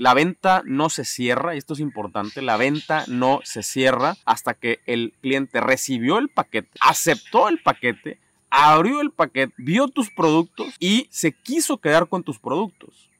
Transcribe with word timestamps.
La 0.00 0.14
venta 0.14 0.62
no 0.64 0.90
se 0.90 1.04
cierra, 1.04 1.56
y 1.56 1.58
esto 1.58 1.74
es 1.74 1.80
importante, 1.80 2.40
la 2.40 2.56
venta 2.56 3.02
no 3.08 3.40
se 3.42 3.64
cierra 3.64 4.14
hasta 4.24 4.54
que 4.54 4.78
el 4.86 5.12
cliente 5.20 5.60
recibió 5.60 6.18
el 6.18 6.28
paquete, 6.28 6.70
aceptó 6.80 7.48
el 7.48 7.60
paquete, 7.60 8.20
abrió 8.48 9.00
el 9.00 9.10
paquete, 9.10 9.52
vio 9.58 9.88
tus 9.88 10.08
productos 10.10 10.72
y 10.78 11.08
se 11.10 11.32
quiso 11.32 11.78
quedar 11.78 12.08
con 12.08 12.22
tus 12.22 12.38
productos. 12.38 13.10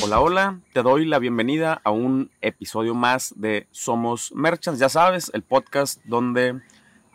Hola, 0.00 0.20
hola, 0.20 0.60
te 0.72 0.82
doy 0.82 1.04
la 1.04 1.18
bienvenida 1.18 1.80
a 1.82 1.90
un 1.90 2.30
episodio 2.40 2.94
más 2.94 3.34
de 3.36 3.66
Somos 3.72 4.30
Merchants, 4.36 4.78
ya 4.78 4.88
sabes, 4.88 5.32
el 5.34 5.42
podcast 5.42 6.00
donde 6.04 6.60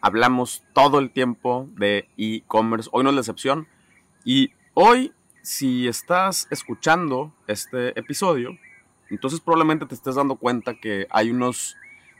hablamos 0.04 0.66
todo 0.74 1.00
el 1.00 1.12
tiempo 1.12 1.70
de 1.78 2.10
e-commerce. 2.18 2.90
Hoy 2.92 3.06
no 3.06 3.10
es 3.10 3.16
la 3.16 3.22
excepción. 3.22 3.70
Y 4.26 4.52
hoy, 4.74 5.14
si 5.42 5.88
estás 5.88 6.46
escuchando 6.52 7.34
este 7.48 7.98
episodio, 7.98 8.52
entonces 9.10 9.40
probablemente 9.40 9.86
te 9.86 9.96
estés 9.96 10.16
dando 10.16 10.36
cuenta 10.36 10.74
que 10.74 11.08
hay 11.10 11.32
unos, 11.32 11.78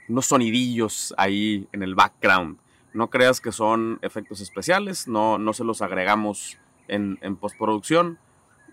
unos 0.08 0.24
sonidillos 0.24 1.14
ahí 1.18 1.68
en 1.72 1.82
el 1.82 1.94
background. 1.94 2.56
No 2.94 3.10
creas 3.10 3.42
que 3.42 3.52
son 3.52 3.98
efectos 4.00 4.40
especiales, 4.40 5.06
no, 5.06 5.36
no 5.36 5.52
se 5.52 5.64
los 5.64 5.82
agregamos 5.82 6.56
en, 6.88 7.18
en 7.20 7.36
postproducción. 7.36 8.18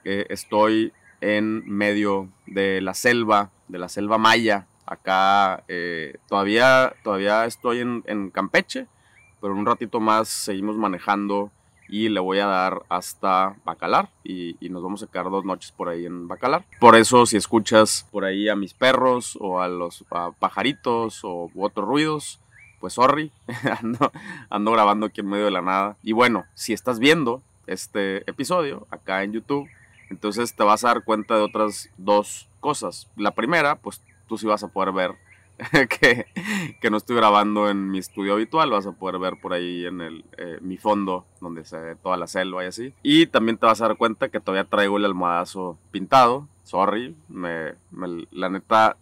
Eh, 0.05 0.25
estoy 0.29 0.93
en 1.20 1.70
medio 1.70 2.29
de 2.48 2.79
la 2.79 2.93
selva, 2.93 3.51
de 3.67 3.77
la 3.77 3.89
selva 3.89 4.17
maya. 4.17 4.67
Acá 4.85 5.65
eh, 5.67 6.15
todavía, 6.29 6.95
todavía 7.03 7.45
estoy 7.45 7.79
en, 7.79 8.03
en 8.07 8.29
Campeche 8.29 8.87
pero 9.41 9.53
un 9.53 9.65
ratito 9.65 9.99
más 9.99 10.29
seguimos 10.29 10.77
manejando 10.77 11.51
y 11.89 12.07
le 12.07 12.21
voy 12.21 12.39
a 12.39 12.45
dar 12.45 12.83
hasta 12.87 13.57
Bacalar 13.65 14.09
y, 14.23 14.55
nos 14.70 14.81
vamos 14.81 15.03
a 15.03 15.07
quedar 15.07 15.29
dos 15.29 15.43
noches 15.43 15.73
por 15.73 15.89
ahí 15.89 16.05
en 16.05 16.29
Bacalar. 16.29 16.63
Por 16.79 16.95
eso 16.95 17.25
si 17.25 17.35
escuchas 17.35 18.07
por 18.11 18.23
ahí 18.23 18.48
a 18.48 18.55
mis 18.55 18.73
perros 18.73 19.37
o 19.41 19.59
a 19.59 19.67
los 19.67 20.05
pajaritos 20.39 21.20
o 21.23 21.51
otros 21.53 21.85
ruidos, 21.85 22.39
pues 22.79 22.93
sorry, 22.93 23.31
ando, 23.81 24.11
ando 24.49 24.71
grabando 24.71 25.07
aquí 25.07 25.20
en 25.20 25.27
medio 25.27 25.45
de 25.45 25.51
la 25.51 25.61
nada. 25.61 25.98
Y 26.01 26.13
bueno, 26.13 26.45
si 26.53 26.71
estás 26.71 26.99
viendo 26.99 27.41
este 27.67 28.29
episodio 28.29 28.87
acá 28.89 29.23
en 29.23 29.33
YouTube, 29.33 29.67
entonces 30.09 30.55
te 30.55 30.63
vas 30.63 30.85
a 30.85 30.89
dar 30.89 31.03
cuenta 31.03 31.35
de 31.35 31.41
otras 31.41 31.89
dos 31.98 32.48
cosas. 32.61 33.09
La 33.17 33.31
primera, 33.31 33.76
pues 33.76 34.01
tú 34.27 34.37
sí 34.37 34.48
vas 34.48 34.63
a 34.63 34.70
poder 34.70 34.93
ver 34.93 35.15
que, 35.99 36.26
que, 36.79 36.90
no 36.90 36.98
estoy 36.98 37.15
grabando 37.15 37.70
en 37.70 37.91
mi 37.91 37.99
estudio 37.99 38.34
habitual. 38.34 38.71
Vas 38.71 38.87
a 38.87 38.93
poder 38.93 39.20
ver 39.20 39.40
por 39.41 39.54
ahí 39.54 39.85
en 39.85 40.01
el, 40.01 40.26
eh, 40.37 40.57
mi 40.62 40.77
fondo, 40.77 41.26
donde 41.40 41.65
se 41.65 41.79
ve 41.79 41.95
toda 41.95 42.17
la 42.17 42.27
selva 42.27 42.63
y 42.63 42.67
así. 42.67 42.93
Y 43.04 43.27
también 43.27 43.57
te 43.57 43.65
vas 43.65 43.82
a 43.82 43.87
dar 43.87 43.98
cuenta 43.98 44.29
que 44.29 44.39
todavía 44.39 44.70
traigo 44.70 44.98
el 44.98 45.05
almohadazo 45.05 45.77
pintado. 45.91 46.48
Sorry, 46.63 47.15
me, 47.27 47.73
la 48.32 48.49
neta, 48.49 48.95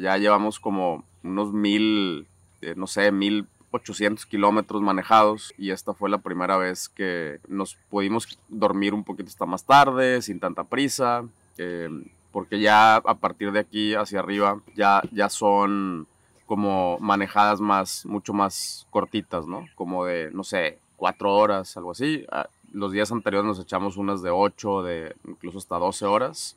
ya 0.00 0.18
llevamos 0.18 0.60
como 0.60 1.04
unos 1.22 1.52
mil, 1.52 2.26
eh, 2.60 2.74
no 2.76 2.86
sé, 2.86 3.10
mil 3.12 3.46
800 3.70 4.26
kilómetros 4.26 4.82
manejados 4.82 5.54
y 5.56 5.70
esta 5.70 5.94
fue 5.94 6.10
la 6.10 6.18
primera 6.18 6.58
vez 6.58 6.90
que 6.90 7.40
nos 7.48 7.76
pudimos 7.88 8.38
dormir 8.48 8.92
un 8.92 9.02
poquito 9.02 9.28
hasta 9.28 9.46
más 9.46 9.64
tarde, 9.64 10.20
sin 10.20 10.38
tanta 10.38 10.64
prisa. 10.64 11.24
Eh, 11.56 11.88
porque 12.32 12.60
ya 12.60 12.96
a 12.96 13.14
partir 13.14 13.52
de 13.52 13.60
aquí 13.60 13.94
hacia 13.94 14.20
arriba 14.20 14.60
ya, 14.74 15.02
ya 15.12 15.28
son 15.28 16.06
como 16.46 16.98
manejadas 16.98 17.60
más, 17.60 18.04
mucho 18.06 18.32
más 18.32 18.86
cortitas, 18.90 19.46
¿no? 19.46 19.66
Como 19.74 20.04
de, 20.04 20.30
no 20.32 20.44
sé, 20.44 20.78
cuatro 20.96 21.34
horas, 21.34 21.76
algo 21.76 21.92
así. 21.92 22.26
Ah, 22.30 22.48
los 22.72 22.92
días 22.92 23.12
anteriores 23.12 23.46
nos 23.46 23.60
echamos 23.60 23.96
unas 23.96 24.22
de 24.22 24.30
ocho, 24.30 24.82
de 24.82 25.14
incluso 25.26 25.58
hasta 25.58 25.78
12 25.78 26.06
horas. 26.06 26.56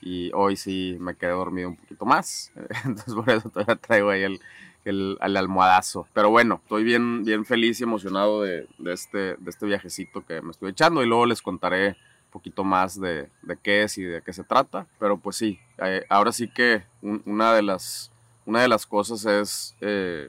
Y 0.00 0.30
hoy 0.34 0.56
sí 0.56 0.96
me 1.00 1.16
quedé 1.16 1.30
dormido 1.30 1.70
un 1.70 1.76
poquito 1.76 2.04
más. 2.04 2.52
Entonces 2.84 3.14
por 3.14 3.28
eso 3.30 3.48
todavía 3.48 3.76
traigo 3.76 4.10
ahí 4.10 4.22
el, 4.22 4.40
el, 4.84 5.36
almohadazo. 5.36 6.06
Pero 6.12 6.30
bueno, 6.30 6.60
estoy 6.62 6.84
bien, 6.84 7.24
bien 7.24 7.44
feliz 7.44 7.80
y 7.80 7.84
emocionado 7.84 8.42
de, 8.42 8.68
de, 8.78 8.92
este, 8.92 9.36
de 9.36 9.50
este 9.50 9.66
viajecito 9.66 10.24
que 10.24 10.42
me 10.42 10.50
estoy 10.50 10.70
echando. 10.70 11.02
Y 11.02 11.06
luego 11.06 11.26
les 11.26 11.42
contaré 11.42 11.96
poquito 12.34 12.64
más 12.64 13.00
de, 13.00 13.28
de, 13.42 13.56
qué 13.62 13.84
es 13.84 13.96
y 13.96 14.02
de 14.02 14.20
qué 14.20 14.32
se 14.32 14.42
trata. 14.42 14.88
Pero 14.98 15.16
pues 15.18 15.36
sí, 15.36 15.60
eh, 15.78 16.04
ahora 16.08 16.32
sí 16.32 16.48
que 16.48 16.82
una, 17.00 17.54
de 17.54 17.62
las, 17.62 18.10
una 18.44 18.60
de 18.60 18.66
las 18.66 18.86
cosas 18.86 19.24
es 19.24 19.76
eh, 19.80 20.28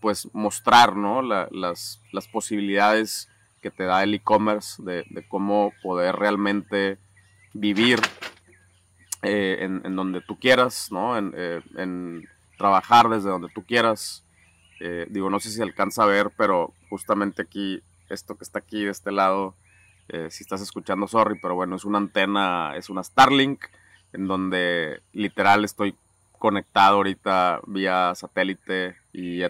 pues 0.00 0.28
mostrar 0.34 0.94
¿no? 0.96 1.22
las, 1.22 2.02
las 2.12 2.28
posibilidades 2.28 3.30
que 3.62 3.70
te 3.70 3.84
da 3.84 4.02
el 4.02 4.12
e-commerce 4.12 4.82
de, 4.82 5.24
cómo 5.28 5.72
poder 5.82 6.16
realmente 6.16 6.98
vivir 7.54 8.00
eh, 9.22 9.56
en, 9.60 9.80
en, 9.82 9.96
donde 9.96 10.20
tú 10.20 10.38
quieras, 10.38 10.92
¿no? 10.92 11.16
en, 11.16 11.32
en, 11.78 12.28
trabajar 12.58 13.08
desde 13.08 13.30
donde 13.30 13.48
tú 13.48 13.64
quieras. 13.64 14.24
digo, 15.08 15.30
no 15.30 15.40
sé 15.40 15.48
si 15.50 15.62
alcanza 15.62 16.02
a 16.02 16.06
ver, 16.06 16.30
pero 16.36 16.74
justamente 16.90 17.40
aquí, 17.40 17.82
esto 18.10 18.36
que 18.36 18.44
está 18.44 18.58
aquí 18.58 18.84
de 18.84 18.90
este 18.90 19.10
lado, 19.10 19.54
eh, 20.08 20.28
si 20.30 20.44
estás 20.44 20.60
escuchando, 20.60 21.08
sorry, 21.08 21.38
pero 21.40 21.54
bueno, 21.54 21.76
es 21.76 21.84
una 21.84 21.98
antena, 21.98 22.76
es 22.76 22.90
una 22.90 23.02
Starlink, 23.02 23.64
en 24.12 24.28
donde 24.28 25.02
literal 25.12 25.64
estoy 25.64 25.96
conectado 26.38 26.96
ahorita 26.96 27.60
vía 27.66 28.14
satélite 28.14 28.96
y 29.12 29.40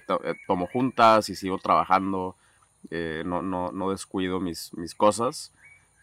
tomo 0.47 0.67
juntas 0.67 1.29
y 1.29 1.35
sigo 1.35 1.59
trabajando, 1.59 2.37
eh, 2.91 3.23
no, 3.27 3.43
no, 3.43 3.71
no, 3.73 3.91
descuido 3.91 4.41
mis, 4.41 4.73
mis 4.75 4.95
cosas. 4.95 5.53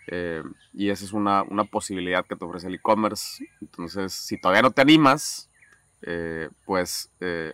Eh, 0.07 0.43
y 0.73 0.89
esa 0.89 1.05
es 1.05 1.13
una, 1.13 1.43
una, 1.43 1.63
posibilidad 1.63 2.25
que 2.25 2.35
te 2.35 2.45
ofrece 2.45 2.67
el 2.67 2.75
e-commerce. 2.75 3.47
Entonces, 3.61 4.13
si 4.13 4.39
todavía 4.39 4.61
no 4.61 4.71
te 4.71 4.81
animas, 4.81 5.49
pues 6.65 7.09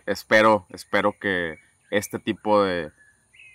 espero, 0.06 0.66
espero 0.70 1.14
que 1.20 1.60
este 1.92 2.18
tipo 2.18 2.64
de, 2.64 2.90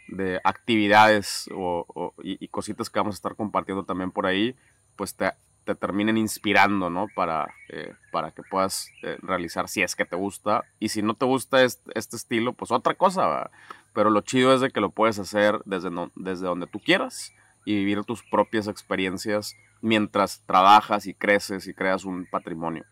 de 0.07 0.39
actividades 0.43 1.49
o, 1.53 2.13
y, 2.23 2.47
cositas 2.49 2.89
que 2.89 2.99
vamos 2.99 3.15
a 3.15 3.17
estar 3.17 3.35
compartiendo 3.35 3.83
también 3.83 4.11
por 4.11 4.25
ahí, 4.25 4.55
pues 4.95 5.15
te, 5.15 5.31
te 5.65 5.75
terminen 5.75 6.17
inspirando, 6.17 6.89
¿no? 6.89 7.07
Para, 7.15 7.53
eh, 7.69 7.93
para 8.11 8.31
que 8.31 8.43
puedas 8.43 8.89
eh, 9.03 9.17
realizar 9.21 9.67
si 9.67 9.81
es 9.81 9.95
que 9.95 10.05
te 10.05 10.15
gusta. 10.15 10.63
Y 10.79 10.89
si 10.89 11.01
no 11.01 11.15
te 11.15 11.25
gusta 11.25 11.63
este, 11.63 11.91
este 11.95 12.15
estilo, 12.15 12.53
pues 12.53 12.71
otra 12.71 12.93
cosa, 12.93 13.49
Pero 13.93 14.09
lo 14.09 14.21
chido 14.21 14.53
es 14.53 14.61
de 14.61 14.71
que 14.71 14.81
lo 14.81 14.91
puedes 14.91 15.19
hacer 15.19 15.61
desde, 15.65 15.89
desde 16.15 16.45
donde 16.45 16.67
tú 16.67 16.79
quieras 16.79 17.33
y 17.65 17.75
vivir 17.75 18.03
tus 18.03 18.23
propias 18.23 18.67
experiencias 18.67 19.55
mientras 19.81 20.41
trabajas 20.45 21.07
y 21.07 21.13
creces 21.13 21.67
y 21.67 21.73
creas 21.73 22.05
un 22.05 22.27
patrimonio. 22.27 22.85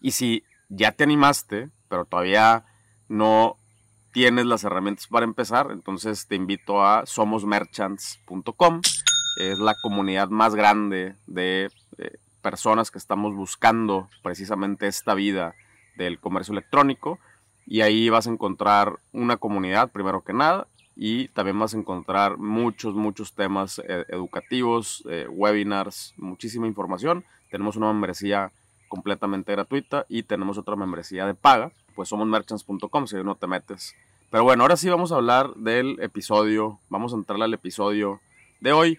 Y 0.00 0.12
si 0.12 0.44
ya 0.68 0.92
te 0.92 1.04
animaste, 1.04 1.70
pero 1.88 2.06
todavía 2.06 2.64
no 3.08 3.56
tienes 4.12 4.46
las 4.46 4.64
herramientas 4.64 5.06
para 5.06 5.24
empezar, 5.24 5.68
entonces 5.70 6.26
te 6.26 6.34
invito 6.34 6.84
a 6.84 7.06
somosmerchants.com. 7.06 8.80
Es 9.38 9.58
la 9.58 9.74
comunidad 9.80 10.28
más 10.28 10.54
grande 10.54 11.14
de 11.26 11.70
eh, 11.98 12.18
personas 12.42 12.90
que 12.90 12.98
estamos 12.98 13.34
buscando 13.34 14.08
precisamente 14.22 14.86
esta 14.86 15.14
vida 15.14 15.54
del 15.96 16.18
comercio 16.18 16.52
electrónico. 16.52 17.18
Y 17.66 17.82
ahí 17.82 18.08
vas 18.08 18.26
a 18.26 18.30
encontrar 18.30 18.98
una 19.12 19.36
comunidad, 19.36 19.90
primero 19.92 20.24
que 20.24 20.32
nada, 20.32 20.66
y 20.96 21.28
también 21.28 21.58
vas 21.58 21.74
a 21.74 21.78
encontrar 21.78 22.36
muchos, 22.36 22.94
muchos 22.94 23.34
temas 23.34 23.80
eh, 23.86 24.04
educativos, 24.08 25.04
eh, 25.08 25.26
webinars, 25.28 26.14
muchísima 26.16 26.66
información. 26.66 27.24
Tenemos 27.50 27.76
una 27.76 27.92
membresía 27.92 28.52
completamente 28.88 29.52
gratuita 29.52 30.04
y 30.08 30.24
tenemos 30.24 30.58
otra 30.58 30.74
membresía 30.74 31.26
de 31.26 31.34
paga 31.34 31.70
pues 32.00 32.08
somos 32.08 32.26
merchants.com 32.26 33.06
si 33.06 33.16
no 33.16 33.34
te 33.34 33.46
metes. 33.46 33.94
Pero 34.30 34.42
bueno, 34.42 34.62
ahora 34.62 34.78
sí 34.78 34.88
vamos 34.88 35.12
a 35.12 35.16
hablar 35.16 35.52
del 35.56 36.00
episodio, 36.00 36.80
vamos 36.88 37.12
a 37.12 37.16
entrar 37.16 37.42
al 37.42 37.52
episodio 37.52 38.22
de 38.60 38.72
hoy. 38.72 38.98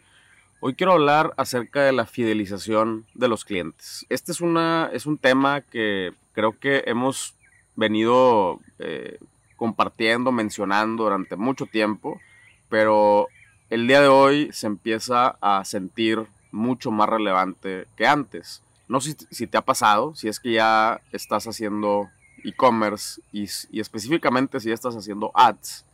Hoy 0.59 0.75
quiero 0.75 0.91
hablar 0.91 1.33
acerca 1.35 1.81
de 1.81 1.93
la 1.93 2.05
fidelización 2.05 3.07
de 3.15 3.27
los 3.27 3.43
clientes. 3.43 4.05
Este 4.09 4.31
es, 4.31 4.39
una, 4.39 4.91
es 4.93 5.07
un 5.07 5.17
tema 5.17 5.61
que 5.61 6.13
creo 6.33 6.59
que 6.59 6.83
hemos 6.85 7.33
venido 7.75 8.59
eh, 8.77 9.17
compartiendo, 9.55 10.31
mencionando 10.31 11.05
durante 11.05 11.37
mucho 11.37 11.65
tiempo, 11.65 12.21
pero 12.69 13.29
el 13.71 13.87
día 13.87 14.01
de 14.01 14.09
hoy 14.09 14.49
se 14.53 14.67
empieza 14.67 15.39
a 15.41 15.65
sentir 15.65 16.27
mucho 16.51 16.91
más 16.91 17.09
relevante 17.09 17.87
que 17.95 18.05
antes. 18.05 18.61
No 18.87 19.01
sé 19.01 19.15
si 19.31 19.47
te 19.47 19.57
ha 19.57 19.65
pasado, 19.65 20.13
si 20.13 20.27
es 20.27 20.39
que 20.39 20.51
ya 20.51 21.01
estás 21.11 21.47
haciendo 21.47 22.11
e-commerce 22.43 23.21
y, 23.31 23.43
específicamente 23.79 24.59
si 24.59 24.71
estás 24.71 24.95
haciendo 24.95 25.31
ads, 25.33 25.85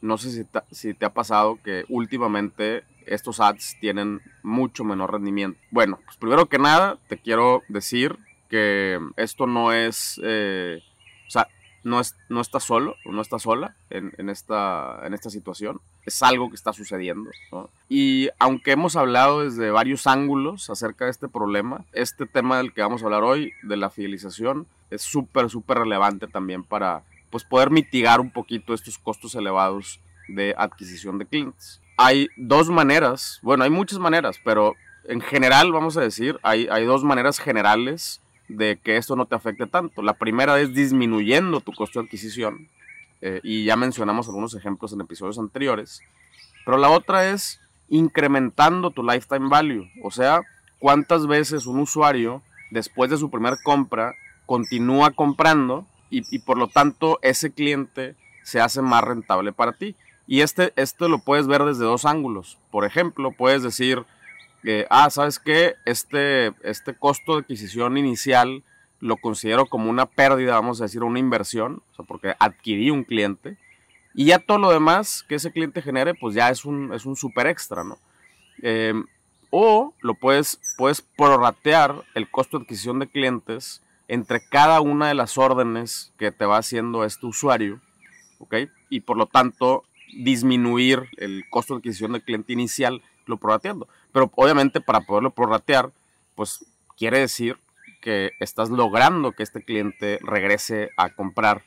no 0.00 0.16
sé 0.16 0.46
si 0.70 0.94
te, 0.94 1.06
ha 1.06 1.12
pasado 1.12 1.58
que 1.62 1.84
últimamente 1.88 2.84
estos 3.06 3.40
ads 3.40 3.76
tienen 3.80 4.20
mucho 4.42 4.84
menor 4.84 5.12
rendimiento. 5.12 5.58
Bueno, 5.70 5.98
pues 6.04 6.16
primero 6.16 6.46
que 6.46 6.58
nada 6.58 6.98
te 7.08 7.18
quiero 7.18 7.62
decir 7.68 8.18
que 8.48 9.00
esto 9.16 9.46
no 9.46 9.72
es, 9.72 10.20
eh, 10.22 10.82
o 11.26 11.30
sea, 11.30 11.48
no, 11.84 12.00
es, 12.00 12.16
no 12.28 12.40
estás 12.40 12.64
solo, 12.64 12.96
no 13.04 13.20
estás 13.20 13.42
sola 13.42 13.74
en, 13.90 14.28
esta, 14.28 15.00
en 15.04 15.14
esta 15.14 15.30
situación. 15.30 15.80
Es 16.04 16.22
algo 16.22 16.48
que 16.48 16.56
está 16.56 16.72
sucediendo. 16.72 17.30
Y 17.88 18.28
aunque 18.38 18.72
hemos 18.72 18.96
hablado 18.96 19.44
desde 19.44 19.70
varios 19.70 20.06
ángulos 20.06 20.70
acerca 20.70 21.06
de 21.06 21.10
este 21.10 21.28
problema, 21.28 21.84
este 21.92 22.26
tema 22.26 22.58
del 22.58 22.72
que 22.72 22.82
vamos 22.82 23.02
a 23.02 23.06
hablar 23.06 23.22
hoy, 23.22 23.52
de 23.62 23.76
la 23.76 23.90
fidelización, 23.90 24.66
es 24.90 25.02
súper, 25.02 25.50
súper 25.50 25.78
relevante 25.78 26.26
también 26.26 26.64
para 26.64 27.02
pues, 27.30 27.44
poder 27.44 27.70
mitigar 27.70 28.20
un 28.20 28.30
poquito 28.30 28.74
estos 28.74 28.98
costos 28.98 29.34
elevados 29.34 30.00
de 30.28 30.54
adquisición 30.56 31.18
de 31.18 31.26
clientes. 31.26 31.80
Hay 31.96 32.28
dos 32.36 32.70
maneras, 32.70 33.40
bueno, 33.42 33.64
hay 33.64 33.70
muchas 33.70 33.98
maneras, 33.98 34.38
pero 34.44 34.76
en 35.04 35.20
general, 35.20 35.72
vamos 35.72 35.96
a 35.96 36.02
decir, 36.02 36.38
hay, 36.42 36.68
hay 36.70 36.84
dos 36.84 37.02
maneras 37.02 37.38
generales 37.38 38.20
de 38.48 38.78
que 38.82 38.96
esto 38.96 39.16
no 39.16 39.26
te 39.26 39.34
afecte 39.34 39.66
tanto. 39.66 40.02
La 40.02 40.14
primera 40.14 40.58
es 40.60 40.74
disminuyendo 40.74 41.60
tu 41.60 41.72
costo 41.72 42.00
de 42.00 42.06
adquisición, 42.06 42.68
eh, 43.20 43.40
y 43.42 43.64
ya 43.64 43.76
mencionamos 43.76 44.28
algunos 44.28 44.54
ejemplos 44.54 44.92
en 44.92 45.00
episodios 45.00 45.38
anteriores, 45.38 46.02
pero 46.64 46.78
la 46.78 46.90
otra 46.90 47.30
es 47.30 47.60
incrementando 47.88 48.90
tu 48.90 49.02
lifetime 49.02 49.48
value, 49.48 49.88
o 50.02 50.10
sea, 50.10 50.42
cuántas 50.78 51.26
veces 51.26 51.66
un 51.66 51.80
usuario 51.80 52.42
después 52.70 53.10
de 53.10 53.16
su 53.16 53.30
primera 53.30 53.56
compra 53.64 54.14
continúa 54.46 55.10
comprando 55.10 55.86
y, 56.10 56.22
y, 56.34 56.38
por 56.38 56.58
lo 56.58 56.68
tanto 56.68 57.18
ese 57.22 57.52
cliente 57.52 58.14
se 58.42 58.60
hace 58.60 58.80
más 58.82 59.02
rentable 59.04 59.52
para 59.52 59.72
ti. 59.72 59.94
Y 60.26 60.42
este, 60.42 60.72
este 60.76 61.08
lo 61.08 61.18
puedes 61.18 61.46
ver 61.46 61.64
desde 61.64 61.84
dos 61.84 62.04
ángulos. 62.04 62.58
Por 62.70 62.84
ejemplo, 62.84 63.32
puedes 63.32 63.62
decir, 63.62 64.04
ah, 64.90 65.10
¿sabes 65.10 65.38
qué? 65.38 65.74
Este, 65.84 66.52
este 66.62 66.94
costo 66.94 67.34
de 67.34 67.40
adquisición 67.40 67.96
inicial 67.96 68.62
lo 69.00 69.16
considero 69.16 69.66
como 69.66 69.90
una 69.90 70.06
pérdida, 70.06 70.54
vamos 70.54 70.80
a 70.80 70.84
decir, 70.84 71.02
una 71.02 71.18
inversión, 71.18 71.82
o 71.92 71.94
sea, 71.96 72.04
porque 72.04 72.34
adquirí 72.38 72.90
un 72.90 73.04
cliente. 73.04 73.56
Y 74.14 74.26
ya 74.26 74.38
todo 74.38 74.58
lo 74.58 74.70
demás 74.70 75.24
que 75.28 75.36
ese 75.36 75.52
cliente 75.52 75.82
genere, 75.82 76.14
pues 76.14 76.34
ya 76.34 76.50
es 76.50 76.64
un, 76.64 76.92
es 76.92 77.06
un 77.06 77.14
super 77.14 77.46
extra, 77.46 77.84
¿no? 77.84 77.98
Eh, 78.62 78.94
o 79.50 79.94
lo 80.00 80.14
puedes, 80.14 80.60
puedes 80.76 81.00
prorratear 81.00 82.02
el 82.14 82.28
costo 82.30 82.58
de 82.58 82.64
adquisición 82.64 82.98
de 82.98 83.06
clientes 83.06 83.82
entre 84.08 84.40
cada 84.40 84.80
una 84.80 85.08
de 85.08 85.14
las 85.14 85.38
órdenes 85.38 86.12
que 86.18 86.32
te 86.32 86.44
va 86.46 86.58
haciendo 86.58 87.04
este 87.04 87.26
usuario, 87.26 87.80
¿ok? 88.38 88.54
Y 88.90 89.00
por 89.00 89.16
lo 89.16 89.26
tanto 89.26 89.84
disminuir 90.12 91.04
el 91.18 91.44
costo 91.50 91.74
de 91.74 91.78
adquisición 91.78 92.12
del 92.12 92.22
cliente 92.22 92.52
inicial 92.52 93.02
lo 93.26 93.36
prorrateando. 93.36 93.86
Pero 94.18 94.32
obviamente 94.34 94.80
para 94.80 95.02
poderlo 95.02 95.30
prorratear, 95.30 95.92
pues 96.34 96.64
quiere 96.96 97.20
decir 97.20 97.56
que 98.00 98.32
estás 98.40 98.68
logrando 98.68 99.30
que 99.30 99.44
este 99.44 99.62
cliente 99.62 100.18
regrese 100.22 100.90
a 100.96 101.10
comprar. 101.10 101.62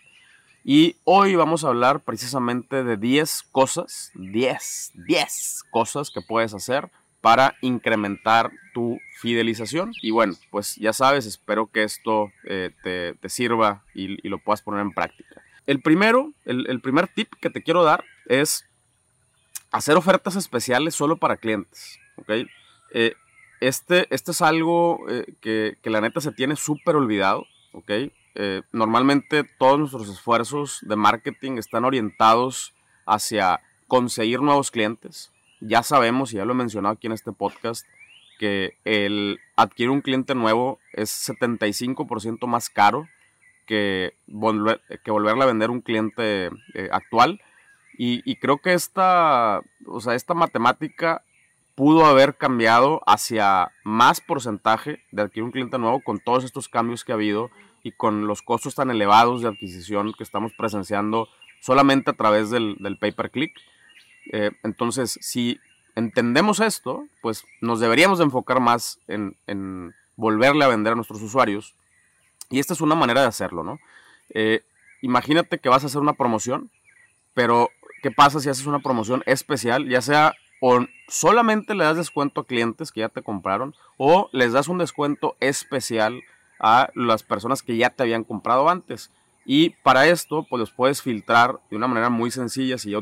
Y 0.65 0.98
hoy 1.06 1.36
vamos 1.36 1.63
a 1.63 1.69
hablar 1.69 2.01
precisamente 2.01 2.83
de 2.83 2.98
10 2.98 3.44
cosas, 3.53 4.12
10, 4.15 4.92
10 4.95 5.63
cosas 5.71 6.12
que 6.12 6.19
puedes 6.19 6.53
hacer 6.53 6.89
para 7.21 7.56
incrementar 7.62 8.51
tu 8.74 9.00
fidelización. 9.21 9.94
Y 10.01 10.12
bueno, 10.12 10.33
pues 10.50 10.75
ya 10.75 10.92
sabes, 10.92 11.25
espero 11.25 11.68
que 11.68 11.83
esto 11.83 12.33
eh, 12.44 12.71
te, 12.83 13.30
sirva 13.30 13.86
y, 13.95 14.27
lo 14.27 14.39
puedas 14.39 14.62
poner 14.62 14.81
en 14.81 14.92
práctica. 14.92 15.42
El 15.68 15.81
primero, 15.81 16.33
el 16.44 16.81
primer 16.81 17.07
tip 17.07 17.31
que 17.39 17.50
te 17.50 17.63
quiero 17.63 17.86
dar 17.86 18.03
es 18.25 18.65
hacer 19.71 19.95
ofertas 19.95 20.36
especiales 20.36 20.95
solo 20.95 21.15
para 21.15 21.38
clientes. 21.38 22.00
Eh, 22.94 23.13
este, 23.60 24.08
este 24.13 24.31
es 24.31 24.42
algo 24.42 25.00
eh, 25.10 25.34
que, 25.42 25.78
la 25.90 26.02
neta 26.02 26.22
se 26.22 26.31
tiene 26.31 26.56
súper 26.56 26.96
olvidado. 26.96 27.46
Eh, 28.36 28.62
normalmente 28.72 29.44
todos 29.44 29.80
nuestros 29.80 30.10
esfuerzos 30.10 30.80
de 30.81 30.96
marketing 30.96 31.58
están 31.58 31.86
orientados 31.86 32.74
hacia 33.06 33.62
conseguir 33.88 34.42
nuevos 34.42 34.72
clientes. 34.72 35.31
Ya 35.60 35.84
sabemos, 35.84 36.34
y 36.34 36.38
ya 36.38 36.46
lo 36.46 36.54
he 36.54 36.56
mencionado 36.56 36.94
aquí 36.94 37.08
en 37.08 37.13
este 37.13 37.31
podcast, 37.31 37.86
que 38.40 38.78
el 38.86 39.40
adquirir 39.56 39.92
un 39.92 40.02
cliente 40.02 40.34
nuevo 40.34 40.80
es 40.94 41.30
75% 41.30 42.48
más 42.48 42.69
caro 42.69 43.08
que, 43.68 44.16
volver, 44.25 44.81
que 45.04 45.12
volverle 45.12 45.44
a 45.44 45.48
vender 45.48 45.69
un 45.69 45.81
cliente 45.81 46.50
actual. 46.92 47.40
Y, 48.04 48.36
creo 48.38 48.58
que 48.58 48.74
esta, 48.74 49.62
o 49.86 50.02
sea, 50.02 50.16
esta 50.16 50.34
matemática 50.34 51.24
pudo 51.76 52.06
haber 52.06 52.36
cambiado 52.36 53.02
hacia 53.06 53.72
más 53.84 54.22
porcentaje 54.22 55.04
de 55.12 55.24
adquirir 55.24 55.44
un 55.44 55.52
cliente 55.52 55.78
nuevo 55.78 56.02
con 56.02 56.20
todos 56.20 56.44
estos 56.44 56.68
cambios 56.68 57.04
que 57.04 57.12
ha 57.12 57.16
habido 57.16 57.50
y 57.84 57.92
con 57.92 58.28
los 58.28 58.42
costos 58.42 58.76
tan 58.76 58.92
elevados 58.92 59.42
de 59.42 59.48
adquisición 59.48 60.14
que 60.14 60.24
estamos 60.24 60.54
presenciando 60.58 61.28
solamente 61.60 62.12
a 62.12 62.14
través 62.14 62.50
del, 62.50 62.76
del 62.80 62.98
pay 62.98 63.12
per 63.12 63.32
click. 63.32 63.54
Eh, 64.32 64.52
entonces, 64.64 65.18
si 65.22 65.60
entendemos 65.96 66.60
esto, 66.60 67.06
pues 67.22 67.46
nos 67.60 67.80
deberíamos 67.80 68.20
de 68.20 68.26
enfocar 68.26 68.60
más 68.60 69.00
en, 69.08 69.36
en, 69.48 69.94
volverle 70.16 70.64
a 70.64 70.68
vender 70.68 70.94
a 70.94 70.96
nuestros 70.96 71.22
usuarios. 71.22 71.74
Y 72.50 72.60
esta 72.60 72.74
es 72.74 72.82
una 72.82 72.96
manera 72.96 73.22
de 73.22 73.28
hacerlo, 73.28 73.64
¿no? 73.64 73.80
Eh, 74.30 74.62
imagínate 75.02 75.58
que 75.58 75.70
vas 75.70 75.84
a 75.84 75.88
hacer 75.88 76.02
una 76.02 76.14
promoción, 76.14 76.70
pero 77.34 77.70
¿Qué 78.02 78.10
pasa 78.10 78.40
si 78.40 78.50
haces 78.50 78.66
una 78.66 78.80
promoción 78.80 79.22
especial? 79.28 79.88
Ya 79.88 80.02
sea 80.02 80.34
o 80.62 80.86
solamente 81.10 81.75
le 81.75 81.84
das 81.84 81.98
descuento 81.98 82.42
a 82.42 82.46
clientes 82.46 82.92
que 82.92 83.02
ya 83.02 83.10
te 83.10 83.24
compraron 83.24 83.75
o 83.98 84.30
les 84.31 84.54
das 84.54 84.69
un 84.69 84.78
descuento 84.78 85.36
especial 85.42 86.22
a 86.60 86.90
las 86.94 87.24
personas 87.24 87.63
que 87.63 87.75
ya 87.75 87.90
te 87.90 88.04
habían 88.04 88.24
comprado 88.24 88.69
antes. 88.69 89.12
Y 89.44 89.72
para 89.81 90.08
esto, 90.08 90.46
pues 90.48 90.60
los 90.60 90.72
puedes 90.72 91.02
filtrar 91.02 91.60
de 91.72 91.78
una 91.78 91.88
manera 91.88 92.10
muy 92.10 92.30
sencilla. 92.30 92.78
Si 92.78 92.92
ya, 92.92 93.00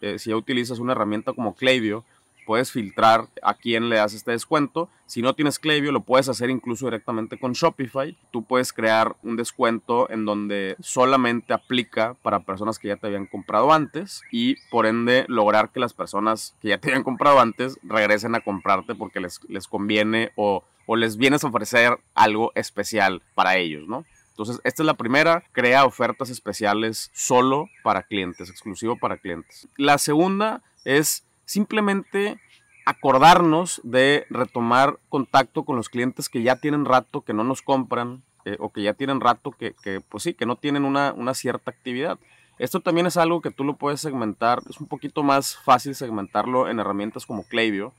eh, 0.00 0.18
si 0.20 0.30
ya 0.30 0.36
utilizas 0.36 0.78
una 0.78 0.92
herramienta 0.92 1.32
como 1.32 1.56
Klaviyo, 1.56 2.04
puedes 2.46 2.72
filtrar 2.72 3.28
a 3.42 3.54
quién 3.54 3.88
le 3.88 3.96
das 3.96 4.14
este 4.14 4.32
descuento. 4.32 4.88
Si 5.06 5.22
no 5.22 5.34
tienes 5.34 5.58
Klaviyo, 5.58 5.92
lo 5.92 6.02
puedes 6.02 6.28
hacer 6.28 6.50
incluso 6.50 6.86
directamente 6.86 7.38
con 7.38 7.52
Shopify. 7.52 8.16
Tú 8.30 8.44
puedes 8.44 8.72
crear 8.72 9.16
un 9.22 9.36
descuento 9.36 10.10
en 10.10 10.24
donde 10.24 10.76
solamente 10.80 11.52
aplica 11.52 12.14
para 12.22 12.40
personas 12.40 12.78
que 12.78 12.88
ya 12.88 12.96
te 12.96 13.06
habían 13.06 13.26
comprado 13.26 13.72
antes 13.72 14.22
y 14.30 14.56
por 14.70 14.86
ende 14.86 15.24
lograr 15.28 15.70
que 15.70 15.80
las 15.80 15.92
personas 15.92 16.54
que 16.60 16.68
ya 16.68 16.78
te 16.78 16.88
habían 16.88 17.04
comprado 17.04 17.40
antes 17.40 17.78
regresen 17.82 18.34
a 18.34 18.40
comprarte 18.40 18.94
porque 18.94 19.20
les, 19.20 19.40
les 19.48 19.68
conviene 19.68 20.32
o, 20.36 20.64
o 20.86 20.96
les 20.96 21.16
vienes 21.16 21.44
a 21.44 21.48
ofrecer 21.48 21.98
algo 22.14 22.52
especial 22.54 23.22
para 23.34 23.56
ellos, 23.56 23.86
¿no? 23.86 24.04
Entonces, 24.32 24.60
esta 24.64 24.82
es 24.82 24.86
la 24.86 24.94
primera, 24.94 25.44
crea 25.52 25.84
ofertas 25.84 26.30
especiales 26.30 27.10
solo 27.12 27.68
para 27.82 28.02
clientes, 28.02 28.48
exclusivo 28.48 28.96
para 28.96 29.18
clientes. 29.18 29.68
La 29.76 29.98
segunda 29.98 30.62
es 30.84 31.24
simplemente 31.52 32.40
acordarnos 32.86 33.80
de 33.84 34.26
retomar 34.30 34.98
contacto 35.10 35.64
con 35.64 35.76
los 35.76 35.90
clientes 35.90 36.28
que 36.28 36.42
ya 36.42 36.56
tienen 36.56 36.86
rato 36.86 37.20
que 37.20 37.34
no 37.34 37.44
nos 37.44 37.60
compran 37.60 38.22
eh, 38.44 38.56
o 38.58 38.72
que 38.72 38.82
ya 38.82 38.94
tienen 38.94 39.20
rato 39.20 39.52
que, 39.52 39.74
pues 40.08 40.22
sí, 40.24 40.34
que 40.34 40.46
no 40.46 40.56
tienen 40.56 40.84
una, 40.84 41.34
cierta 41.34 41.70
actividad. 41.70 42.18
Esto 42.58 42.80
también 42.80 43.06
es 43.06 43.16
algo 43.16 43.40
que 43.42 43.50
tú 43.50 43.64
lo 43.64 43.76
puedes 43.76 44.00
segmentar, 44.00 44.62
es 44.68 44.80
un 44.80 44.86
poquito 44.86 45.22
más 45.22 45.56
fácil 45.58 45.94
segmentarlo 45.94 46.68
en 46.68 46.80
herramientas 46.80 47.26
como 47.26 47.44
Klaviyo. 47.44 47.92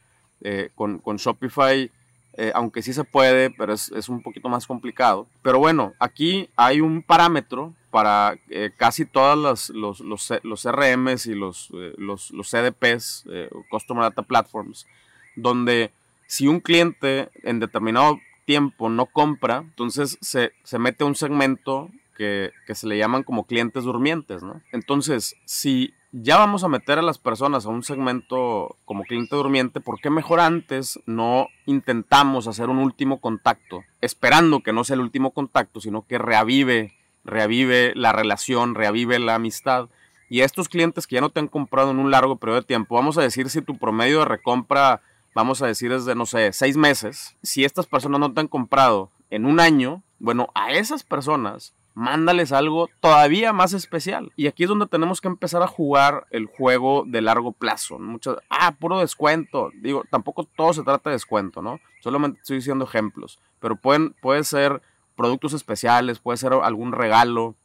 Eh, 0.45 0.71
con, 0.75 0.99
con 0.99 1.15
Shopify 1.15 1.89
eh, 2.35 2.51
aunque 2.55 2.81
sí 2.81 2.93
se 2.93 3.03
puede, 3.03 3.51
pero 3.51 3.73
es, 3.73 3.91
es, 3.91 4.09
un 4.09 4.23
poquito 4.23 4.49
más 4.49 4.65
complicado. 4.65 5.27
Pero 5.41 5.59
bueno, 5.59 5.93
aquí 5.99 6.49
hay 6.55 6.81
un 6.81 7.03
parámetro 7.03 7.73
para 7.91 8.35
eh, 8.49 8.71
casi 8.75 9.05
todas 9.05 9.37
los, 9.37 9.69
los, 9.69 9.99
los, 10.43 10.63
CRMs 10.63 11.27
y 11.27 11.35
los, 11.35 11.69
eh, 11.75 11.93
los, 11.97 12.31
los 12.31 12.49
CDPs, 12.49 13.25
Customer 13.69 14.03
Data 14.03 14.23
Platforms, 14.23 14.87
donde 15.35 15.91
si 16.25 16.47
un 16.47 16.59
cliente 16.59 17.29
en 17.43 17.59
determinado 17.59 18.19
tiempo 18.45 18.89
no 18.89 19.05
compra, 19.05 19.57
entonces 19.57 20.17
se, 20.21 20.53
se 20.63 20.79
mete 20.79 21.03
un 21.03 21.15
segmento 21.15 21.89
que, 22.17 22.51
que, 22.65 22.73
se 22.73 22.87
le 22.87 22.97
llaman 22.97 23.23
como 23.23 23.45
clientes 23.45 23.83
durmientes, 23.83 24.41
¿no? 24.41 24.61
Entonces, 24.71 25.35
si 25.45 25.93
ya 26.15 26.37
vamos 26.37 26.63
a 26.63 26.69
meter 26.69 26.99
a 26.99 27.01
las 27.01 27.17
personas 27.17 27.65
a 27.65 27.69
un 27.69 27.81
segmento 27.81 28.77
como 28.85 29.03
cliente 29.03 29.35
durmiente, 29.35 29.81
¿por 29.81 29.99
qué 29.99 30.11
mejor 30.11 30.39
antes 30.39 30.99
no 31.07 31.47
intentamos 31.65 32.47
hacer 32.47 32.69
un 32.69 32.77
último 32.77 33.19
contacto? 33.19 33.83
Esperando 33.99 34.59
que 34.59 34.73
no 34.73 34.83
sea 34.83 34.93
el 34.93 34.99
último 34.99 35.31
contacto, 35.31 35.81
sino 35.81 36.05
que 36.05 36.19
reavive, 36.19 36.93
reavive 37.25 37.93
la 37.95 38.11
relación, 38.13 38.75
reavive 38.75 39.17
la 39.17 39.35
amistad. 39.35 39.89
Y 40.29 40.41
estos 40.41 40.69
clientes 40.69 41.07
que 41.07 41.15
ya 41.15 41.21
no 41.21 41.31
te 41.31 41.39
han 41.39 41.47
comprado 41.47 41.89
en 41.89 41.97
un 41.97 42.11
largo 42.11 42.37
periodo 42.37 42.61
de 42.61 42.67
tiempo, 42.67 42.93
vamos 42.93 43.17
a 43.17 43.23
decir 43.23 43.49
si 43.49 43.63
tu 43.63 43.79
promedio 43.79 44.19
de 44.19 44.25
recompra, 44.25 45.01
vamos 45.33 45.63
a 45.63 45.67
decir 45.67 45.91
es 45.91 46.05
de, 46.05 46.13
no 46.13 46.27
sé, 46.27 46.53
seis 46.53 46.77
meses, 46.77 47.35
si 47.41 47.65
estas 47.65 47.87
personas 47.87 48.19
no 48.19 48.31
te 48.31 48.39
han 48.39 48.47
comprado 48.47 49.09
en 49.31 49.47
un 49.47 49.59
año, 49.59 50.03
bueno, 50.19 50.49
a 50.53 50.73
esas 50.73 51.03
personas 51.03 51.73
mándales 51.93 52.51
algo 52.51 52.89
todavía 52.99 53.53
más 53.53 53.73
especial. 53.73 54.31
Y 54.35 54.47
aquí 54.47 54.63
es 54.63 54.69
donde 54.69 54.87
tenemos 54.87 55.21
que 55.21 55.27
empezar 55.27 55.61
a 55.61 55.67
jugar 55.67 56.25
el 56.31 56.47
juego 56.47 57.03
de 57.05 57.21
largo 57.21 57.51
plazo. 57.51 57.99
Muchas, 57.99 58.37
ah, 58.49 58.75
puro 58.79 58.99
descuento. 58.99 59.71
Digo, 59.75 60.03
tampoco 60.09 60.43
todo 60.43 60.73
se 60.73 60.83
trata 60.83 61.09
de 61.09 61.15
descuento, 61.15 61.61
¿no? 61.61 61.79
Solamente 62.01 62.39
estoy 62.39 62.57
diciendo 62.57 62.85
ejemplos. 62.85 63.39
Pero 63.59 63.75
pueden, 63.75 64.13
puede 64.21 64.43
ser 64.43 64.81
productos 65.15 65.53
especiales, 65.53 66.19
puede 66.19 66.37
ser 66.37 66.53
algún 66.53 66.91
regalo. 66.91 67.55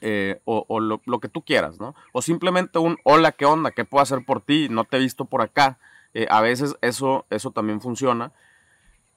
eh, 0.00 0.40
o, 0.44 0.80
lo, 0.80 1.00
que 1.20 1.28
tú 1.28 1.42
quieras, 1.42 1.80
¿no? 1.80 1.94
O 2.12 2.20
simplemente 2.20 2.78
un 2.78 2.98
hola, 3.04 3.32
¿qué 3.32 3.46
onda? 3.46 3.70
¿Qué 3.70 3.86
puedo 3.86 4.02
hacer 4.02 4.24
por 4.26 4.42
ti? 4.42 4.68
No 4.68 4.84
te 4.84 4.98
he 4.98 5.00
visto 5.00 5.24
por 5.24 5.40
acá. 5.40 5.78
Eh, 6.12 6.26
a 6.28 6.42
veces 6.42 6.76
eso, 6.82 7.24
eso 7.30 7.52
también 7.52 7.80
funciona. 7.80 8.32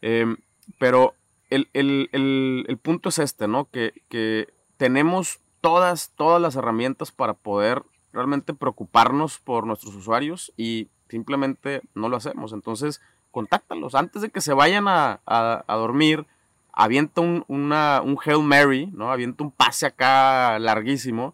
Em, 0.01 0.37
pero 0.79 1.15
el, 1.49 2.79
punto 2.81 3.09
es 3.09 3.19
este, 3.19 3.47
¿no? 3.47 3.69
Que, 3.69 3.93
que, 4.09 4.47
tenemos 4.77 5.39
todas, 5.61 6.11
todas 6.15 6.41
las 6.41 6.55
herramientas 6.55 7.11
para 7.11 7.33
poder 7.33 7.83
realmente 8.13 8.53
preocuparnos 8.53 9.39
por 9.39 9.65
nuestros 9.65 9.95
usuarios 9.95 10.53
y 10.55 10.87
simplemente 11.09 11.81
no 11.95 12.09
lo 12.09 12.17
hacemos. 12.17 12.53
Entonces, 12.53 13.01
contáctalos. 13.31 13.95
Antes 13.95 14.21
de 14.21 14.29
que 14.29 14.41
se 14.41 14.53
vayan 14.53 14.87
a, 14.87 15.19
a, 15.25 15.75
dormir, 15.75 16.25
avienta 16.73 17.21
un, 17.21 17.43
una, 17.47 18.01
un 18.03 18.17
Hail 18.23 18.43
Mary, 18.43 18.89
¿no? 18.93 19.11
Avienta 19.11 19.43
un 19.43 19.51
pase 19.51 19.87
acá 19.87 20.59
larguísimo. 20.59 21.33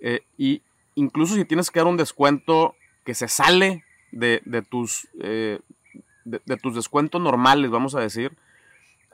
Eh, 0.00 0.24
y 0.36 0.62
incluso 0.94 1.34
si 1.34 1.44
tienes 1.44 1.70
que 1.70 1.80
dar 1.80 1.86
un 1.86 1.96
descuento 1.96 2.74
que 3.04 3.14
se 3.14 3.28
sale 3.28 3.84
de, 4.10 4.42
de 4.44 4.62
tus, 4.62 5.08
eh, 5.20 5.60
de, 6.24 6.56
tus 6.56 6.74
descuentos 6.74 7.20
normales, 7.20 7.70
vamos 7.70 7.94
a 7.94 8.00
decir, 8.00 8.36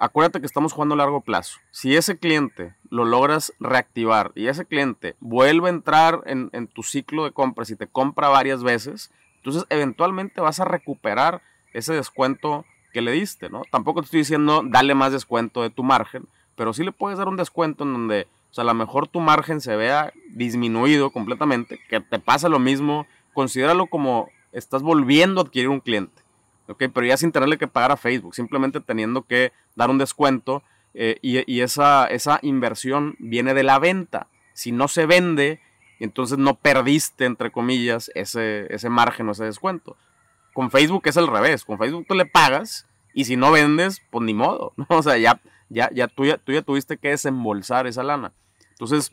acuérdate 0.01 0.41
que 0.41 0.47
estamos 0.47 0.73
jugando 0.73 0.95
a 0.95 0.99
largo 0.99 1.21
plazo. 1.21 1.59
Si 1.71 1.97
ese 1.97 2.19
cliente 2.19 2.75
lo 2.91 3.05
logras 3.05 3.53
reactivar 3.61 4.33
y 4.35 4.47
ese 4.47 4.65
cliente 4.65 5.17
vuelve 5.21 5.69
a 5.69 5.73
entrar 5.73 6.23
en, 6.27 6.69
tu 6.69 6.83
ciclo 6.83 7.25
de 7.25 7.33
compras 7.33 7.71
y 7.71 7.77
te 7.77 7.87
compra 7.87 8.29
varias 8.29 8.63
veces, 8.63 9.11
entonces 9.37 9.65
eventualmente 9.71 10.41
vas 10.41 10.61
a 10.61 10.65
recuperar 10.65 11.43
ese 11.73 11.95
descuento 11.95 12.65
que 12.93 13.03
le 13.03 13.13
diste, 13.13 13.51
¿no? 13.51 13.63
Tampoco 13.71 14.01
te 14.01 14.07
estoy 14.07 14.21
diciendo 14.21 14.63
dale 14.65 14.95
más 14.95 15.13
descuento 15.13 15.63
de 15.63 15.71
tu 15.71 15.83
margen, 15.83 16.27
pero 16.57 16.73
sí 16.73 16.85
le 16.85 16.93
puedes 16.93 17.19
dar 17.19 17.29
un 17.29 17.37
descuento 17.37 17.85
en 17.85 17.93
donde, 17.93 18.27
o 18.51 18.55
sea, 18.55 18.63
a 18.63 18.67
lo 18.67 18.75
mejor 18.75 19.09
tu 19.09 19.21
margen 19.21 19.61
se 19.61 19.77
vea 19.77 20.13
disminuido 20.31 21.11
completamente, 21.11 21.79
que 21.89 22.01
te 22.01 22.19
pasa 22.19 22.49
lo 22.49 22.59
mismo, 22.59 23.07
considéralo 23.35 23.87
como 23.87 24.31
estás 24.53 24.83
volviendo 24.83 25.41
a 25.41 25.45
adquirir 25.45 25.69
un 25.69 25.81
cliente, 25.81 26.23
¿ok? 26.69 26.85
Pero 26.93 27.07
ya 27.07 27.17
sin 27.17 27.33
tenerle 27.33 27.59
que 27.59 27.67
pagar 27.67 27.93
a 27.93 27.97
Facebook, 27.97 28.35
simplemente 28.35 28.81
teniendo 28.81 29.23
que 29.23 29.53
dar 29.75 29.91
un 29.91 29.99
descuento 29.99 30.63
eh, 30.95 31.19
y, 31.23 31.61
esa, 31.61 32.07
esa 32.07 32.39
inversión 32.43 33.17
viene 33.19 33.55
de 33.55 33.63
la 33.63 33.79
venta. 33.79 34.27
Si 34.53 34.73
no 34.73 34.89
se 34.89 35.07
vende, 35.07 35.61
entonces 36.01 36.39
no 36.39 36.55
perdiste, 36.55 37.25
entre 37.25 37.51
comillas, 37.51 38.11
ese, 38.15 38.73
ese 38.75 38.89
margen 38.89 39.29
o 39.29 39.33
ese 39.33 39.45
descuento. 39.45 39.97
Con 40.55 40.71
Facebook 40.71 41.03
es 41.07 41.17
al 41.17 41.29
revés. 41.29 41.65
Con 41.65 41.79
Facebook 41.79 42.07
tú 42.09 42.15
le 42.15 42.27
pagas 42.27 42.87
y 43.15 43.25
si 43.25 43.37
no 43.37 43.53
vendes, 43.53 44.03
pues 44.11 44.25
ni 44.25 44.35
modo. 44.35 44.73
O 44.89 45.03
sea, 45.03 45.17
ya, 45.19 45.41
ya, 45.69 45.91
ya, 45.93 46.09
tú, 46.09 46.25
ya, 46.25 46.39
tú 46.39 46.53
ya 46.53 46.63
tuviste 46.63 46.97
que 46.97 47.11
desembolsar 47.11 47.87
esa 47.87 48.03
lana. 48.03 48.33
Entonces, 48.71 49.13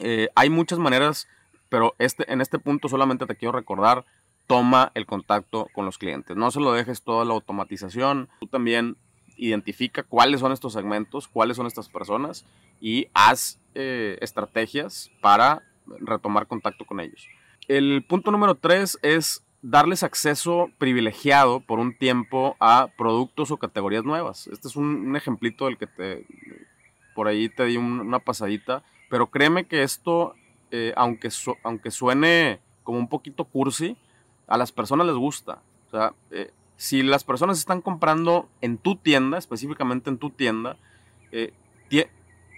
eh, 0.00 0.28
hay 0.34 0.50
muchas 0.50 0.78
maneras, 0.78 1.28
pero 1.68 1.94
este, 1.98 2.30
en 2.32 2.40
este 2.40 2.58
punto 2.58 2.88
solamente 2.88 3.26
te 3.26 3.36
quiero 3.36 3.52
recordar, 3.52 4.04
toma 4.46 4.92
el 4.94 5.06
contacto 5.06 5.68
con 5.74 5.84
los 5.84 5.98
clientes. 5.98 6.36
No 6.36 6.50
se 6.50 6.60
lo 6.60 6.72
dejes 6.72 7.02
toda 7.02 7.24
la 7.24 7.34
automatización. 7.34 8.28
Tú 8.40 8.46
también 8.46 8.96
identifica 9.36 10.02
cuáles 10.02 10.40
son 10.40 10.52
estos 10.52 10.72
segmentos, 10.72 11.28
cuáles 11.28 11.56
son 11.56 11.66
estas 11.66 11.88
personas 11.88 12.44
y 12.80 13.08
haz 13.14 13.58
eh, 13.74 14.18
estrategias 14.20 15.10
para 15.20 15.62
retomar 16.00 16.46
contacto 16.46 16.84
con 16.84 17.00
ellos. 17.00 17.26
El 17.68 18.04
punto 18.06 18.30
número 18.30 18.54
tres 18.54 18.98
es 19.02 19.44
darles 19.62 20.02
acceso 20.02 20.70
privilegiado 20.76 21.60
por 21.60 21.78
un 21.78 21.96
tiempo 21.96 22.56
a 22.60 22.88
productos 22.98 23.50
o 23.50 23.56
categorías 23.56 24.04
nuevas. 24.04 24.46
Este 24.48 24.68
es 24.68 24.76
un, 24.76 25.16
ejemplito 25.16 25.64
del 25.64 25.78
que 25.78 25.86
te, 25.86 26.26
por 27.14 27.28
ahí 27.28 27.48
te 27.48 27.64
di 27.64 27.78
una 27.78 28.18
pasadita, 28.18 28.82
pero 29.08 29.30
créeme 29.30 29.64
que 29.64 29.82
esto, 29.82 30.34
eh, 30.70 30.92
aunque, 30.96 31.30
aunque 31.62 31.90
suene 31.90 32.60
como 32.82 32.98
un 32.98 33.08
poquito 33.08 33.44
cursi, 33.44 33.96
a 34.46 34.58
las 34.58 34.72
personas 34.72 35.06
les 35.06 35.16
gusta. 35.16 35.62
O 35.88 35.90
sea, 35.90 36.14
eh, 36.30 36.50
si 36.76 37.02
las 37.02 37.24
personas 37.24 37.58
están 37.58 37.80
comprando 37.80 38.48
en 38.60 38.78
tu 38.78 38.96
tienda, 38.96 39.38
específicamente 39.38 40.10
en 40.10 40.18
tu 40.18 40.30
tienda, 40.30 40.76
eh, 41.32 41.52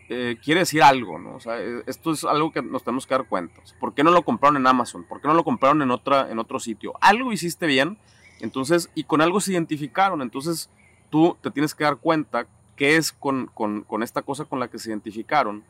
eh, 0.08 0.36
quiere 0.42 0.60
decir 0.60 0.84
algo, 0.84 1.18
¿no? 1.18 1.34
O 1.34 1.40
sea, 1.40 1.58
esto 1.86 2.12
es 2.12 2.22
algo 2.24 2.52
que 2.52 2.62
nos 2.62 2.84
tenemos 2.84 3.06
que 3.06 3.14
dar 3.14 3.26
cuenta. 3.26 3.60
¿Por 3.80 3.92
qué 3.92 4.04
no 4.04 4.12
lo 4.12 4.22
compraron 4.22 4.56
en 4.56 4.66
Amazon? 4.66 5.02
¿Por 5.02 5.20
qué 5.20 5.26
no 5.26 5.34
lo 5.34 5.42
compraron 5.42 5.82
en, 5.82 5.90
otra, 5.90 6.30
en 6.30 6.38
otro 6.38 6.60
sitio? 6.60 6.94
Algo 7.00 7.32
hiciste 7.32 7.66
bien, 7.66 7.98
entonces, 8.40 8.88
y 8.94 9.02
con 9.02 9.20
algo 9.20 9.40
se 9.40 9.52
identificaron, 9.52 10.22
entonces 10.22 10.70
tú 11.10 11.36
te 11.40 11.50
tienes 11.50 11.74
que 11.74 11.82
dar 11.82 11.96
cuenta 11.96 12.46
qué 12.76 12.96
es 12.96 13.10
con, 13.10 13.46
con, 13.52 13.82
con 13.82 14.04
esta 14.04 14.22
cosa 14.22 14.44
con 14.44 14.60
la 14.60 14.68
que 14.68 14.78
se 14.78 14.90
identificaron 14.90 15.64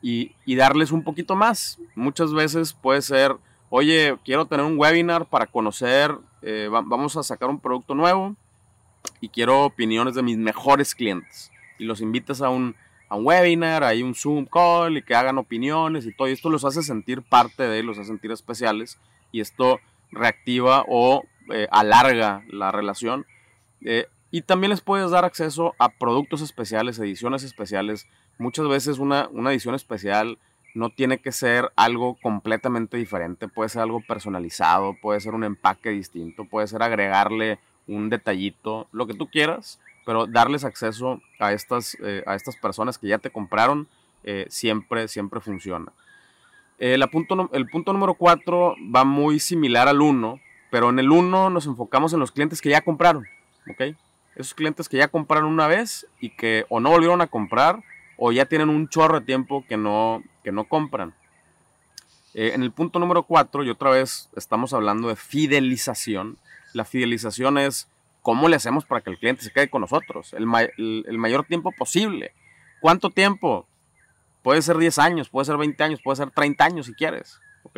y, 0.00 0.32
y, 0.46 0.54
darles 0.54 0.90
un 0.90 1.02
poquito 1.02 1.36
más. 1.36 1.78
Muchas 1.94 2.32
veces 2.32 2.72
puede 2.72 3.02
ser, 3.02 3.36
oye, 3.76 4.16
quiero 4.24 4.46
tener 4.46 4.64
un 4.64 4.78
webinar 4.78 5.26
para 5.26 5.48
conocer, 5.48 6.16
eh, 6.42 6.68
vamos 6.70 7.16
a 7.16 7.24
sacar 7.24 7.50
un 7.50 7.58
producto 7.58 7.96
nuevo 7.96 8.36
y 9.20 9.28
quiero 9.30 9.64
opiniones 9.64 10.14
de 10.14 10.22
mis 10.22 10.38
mejores 10.38 10.94
clientes. 10.94 11.50
Y 11.80 11.84
los 11.84 12.00
invitas 12.00 12.40
a 12.40 12.50
un 12.50 12.76
a 13.08 13.16
un 13.16 13.26
webinar, 13.26 13.82
hay 13.82 14.04
un 14.04 14.14
Zoom 14.14 14.46
call 14.46 14.98
y 14.98 15.02
que 15.02 15.16
hagan 15.16 15.38
opiniones 15.38 16.06
y 16.06 16.14
todo. 16.14 16.28
Y 16.28 16.32
esto 16.32 16.50
los 16.50 16.64
hace 16.64 16.82
sentir 16.82 17.22
parte 17.22 17.64
de, 17.64 17.82
los 17.82 17.98
hace 17.98 18.06
sentir 18.06 18.30
especiales 18.30 18.96
y 19.32 19.40
esto 19.40 19.80
reactiva 20.12 20.84
o 20.86 21.24
eh, 21.52 21.66
alarga 21.72 22.44
la 22.50 22.70
relación. 22.70 23.26
Eh, 23.80 24.06
y 24.30 24.42
también 24.42 24.70
les 24.70 24.82
puedes 24.82 25.10
dar 25.10 25.24
acceso 25.24 25.74
a 25.80 25.88
productos 25.88 26.42
especiales, 26.42 27.00
ediciones 27.00 27.42
especiales. 27.42 28.06
Muchas 28.38 28.68
veces 28.68 28.98
una, 28.98 29.28
una 29.32 29.50
edición 29.50 29.74
especial 29.74 30.38
no 30.74 30.90
tiene 30.90 31.18
que 31.18 31.32
ser 31.32 31.70
algo 31.76 32.16
completamente 32.20 32.96
diferente, 32.96 33.48
puede 33.48 33.68
ser 33.68 33.82
algo 33.82 34.00
personalizado, 34.00 34.96
puede 35.00 35.20
ser 35.20 35.34
un 35.34 35.44
empaque 35.44 35.90
distinto, 35.90 36.44
puede 36.44 36.66
ser 36.66 36.82
agregarle 36.82 37.58
un 37.86 38.10
detallito, 38.10 38.88
lo 38.92 39.06
que 39.06 39.14
tú 39.14 39.28
quieras 39.28 39.78
pero 40.04 40.26
darles 40.26 40.64
acceso 40.64 41.20
a 41.38 41.52
estas, 41.52 41.96
eh, 42.02 42.22
a 42.26 42.34
estas 42.34 42.56
personas 42.56 42.98
que 42.98 43.08
ya 43.08 43.18
te 43.18 43.30
compraron 43.30 43.88
eh, 44.22 44.46
siempre, 44.48 45.08
siempre 45.08 45.40
funciona. 45.40 45.92
El 46.78 47.08
punto, 47.08 47.50
el 47.52 47.68
punto 47.68 47.92
número 47.92 48.14
4 48.14 48.76
va 48.94 49.04
muy 49.04 49.38
similar 49.38 49.88
al 49.88 50.00
1, 50.00 50.40
pero 50.70 50.90
en 50.90 50.98
el 50.98 51.10
1 51.10 51.50
nos 51.50 51.66
enfocamos 51.66 52.12
en 52.12 52.20
los 52.20 52.32
clientes 52.32 52.60
que 52.60 52.70
ya 52.70 52.80
compraron, 52.80 53.24
¿ok? 53.70 53.96
Esos 54.34 54.54
clientes 54.54 54.88
que 54.88 54.96
ya 54.96 55.08
compraron 55.08 55.46
una 55.46 55.68
vez 55.68 56.06
y 56.20 56.30
que 56.30 56.66
o 56.68 56.80
no 56.80 56.90
volvieron 56.90 57.20
a 57.20 57.28
comprar 57.28 57.82
o 58.16 58.32
ya 58.32 58.46
tienen 58.46 58.68
un 58.68 58.88
chorro 58.88 59.20
de 59.20 59.26
tiempo 59.26 59.64
que 59.68 59.76
no, 59.76 60.22
que 60.44 60.52
no 60.52 60.64
compran. 60.64 61.14
Eh, 62.34 62.52
en 62.54 62.62
el 62.62 62.70
punto 62.70 62.98
número 63.00 63.24
4, 63.24 63.64
y 63.64 63.70
otra 63.70 63.90
vez 63.90 64.28
estamos 64.36 64.72
hablando 64.72 65.08
de 65.08 65.16
fidelización. 65.16 66.38
La 66.72 66.84
fidelización 66.84 67.58
es 67.58 67.88
¿Cómo 68.24 68.48
le 68.48 68.56
hacemos 68.56 68.86
para 68.86 69.02
que 69.02 69.10
el 69.10 69.18
cliente 69.18 69.42
se 69.42 69.50
quede 69.50 69.68
con 69.68 69.82
nosotros 69.82 70.32
el, 70.32 70.46
mayor 70.46 71.44
tiempo 71.44 71.72
posible? 71.72 72.32
¿Cuánto 72.80 73.10
tiempo? 73.10 73.68
Puede 74.42 74.62
ser 74.62 74.78
10 74.78 74.98
años, 74.98 75.28
puede 75.28 75.44
ser 75.44 75.58
20 75.58 75.84
años, 75.84 76.00
puede 76.02 76.16
ser 76.16 76.30
30 76.30 76.64
años 76.64 76.86
si 76.86 76.94
quieres. 76.94 77.38
¿ok? 77.64 77.76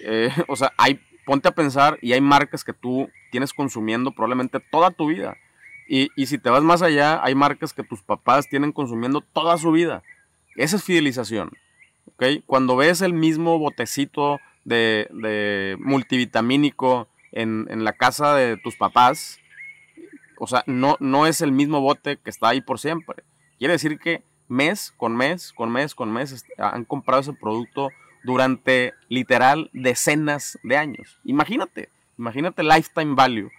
Eh, 0.00 0.30
o 0.48 0.56
sea, 0.56 0.72
hay, 0.78 0.98
ponte 1.26 1.48
a 1.48 1.50
pensar 1.50 1.98
y 2.00 2.14
hay 2.14 2.22
marcas 2.22 2.64
que 2.64 2.72
tú 2.72 3.10
tienes 3.30 3.52
consumiendo 3.52 4.10
probablemente 4.12 4.58
toda 4.58 4.90
tu 4.90 5.08
vida. 5.08 5.36
Y, 5.86 6.08
si 6.24 6.38
te 6.38 6.48
vas 6.48 6.62
más 6.62 6.80
allá, 6.80 7.22
hay 7.22 7.34
marcas 7.34 7.74
que 7.74 7.82
tus 7.82 8.00
papás 8.00 8.48
tienen 8.48 8.72
consumiendo 8.72 9.20
toda 9.20 9.58
su 9.58 9.70
vida. 9.70 10.02
Esa 10.56 10.76
es 10.76 10.82
fidelización. 10.82 11.50
¿Ok? 12.06 12.44
Cuando 12.46 12.76
ves 12.76 13.02
el 13.02 13.12
mismo 13.12 13.58
botecito 13.58 14.40
de, 14.64 15.76
multivitamínico 15.80 17.08
en, 17.32 17.66
en, 17.70 17.84
la 17.84 17.92
casa 17.92 18.34
de 18.34 18.56
tus 18.56 18.76
papás, 18.76 19.38
o 20.38 20.46
sea, 20.46 20.62
no, 20.66 20.96
no 21.00 21.26
es 21.26 21.40
el 21.40 21.52
mismo 21.52 21.80
bote 21.80 22.16
que 22.16 22.30
está 22.30 22.48
ahí 22.48 22.60
por 22.60 22.78
siempre. 22.78 23.24
Quiere 23.58 23.72
decir 23.72 23.98
que 23.98 24.22
mes 24.48 24.92
con 24.96 25.16
mes, 25.16 25.52
con 25.52 25.70
mes, 25.70 25.94
con 25.94 26.12
mes, 26.12 26.32
este, 26.32 26.54
han 26.58 26.84
comprado 26.84 27.22
ese 27.22 27.32
producto 27.32 27.90
durante 28.24 28.94
literal 29.08 29.70
decenas 29.72 30.58
de 30.62 30.76
años. 30.76 31.18
Imagínate, 31.24 31.90
imagínate 32.18 32.62
lifetime 32.62 33.14
value. 33.14 33.50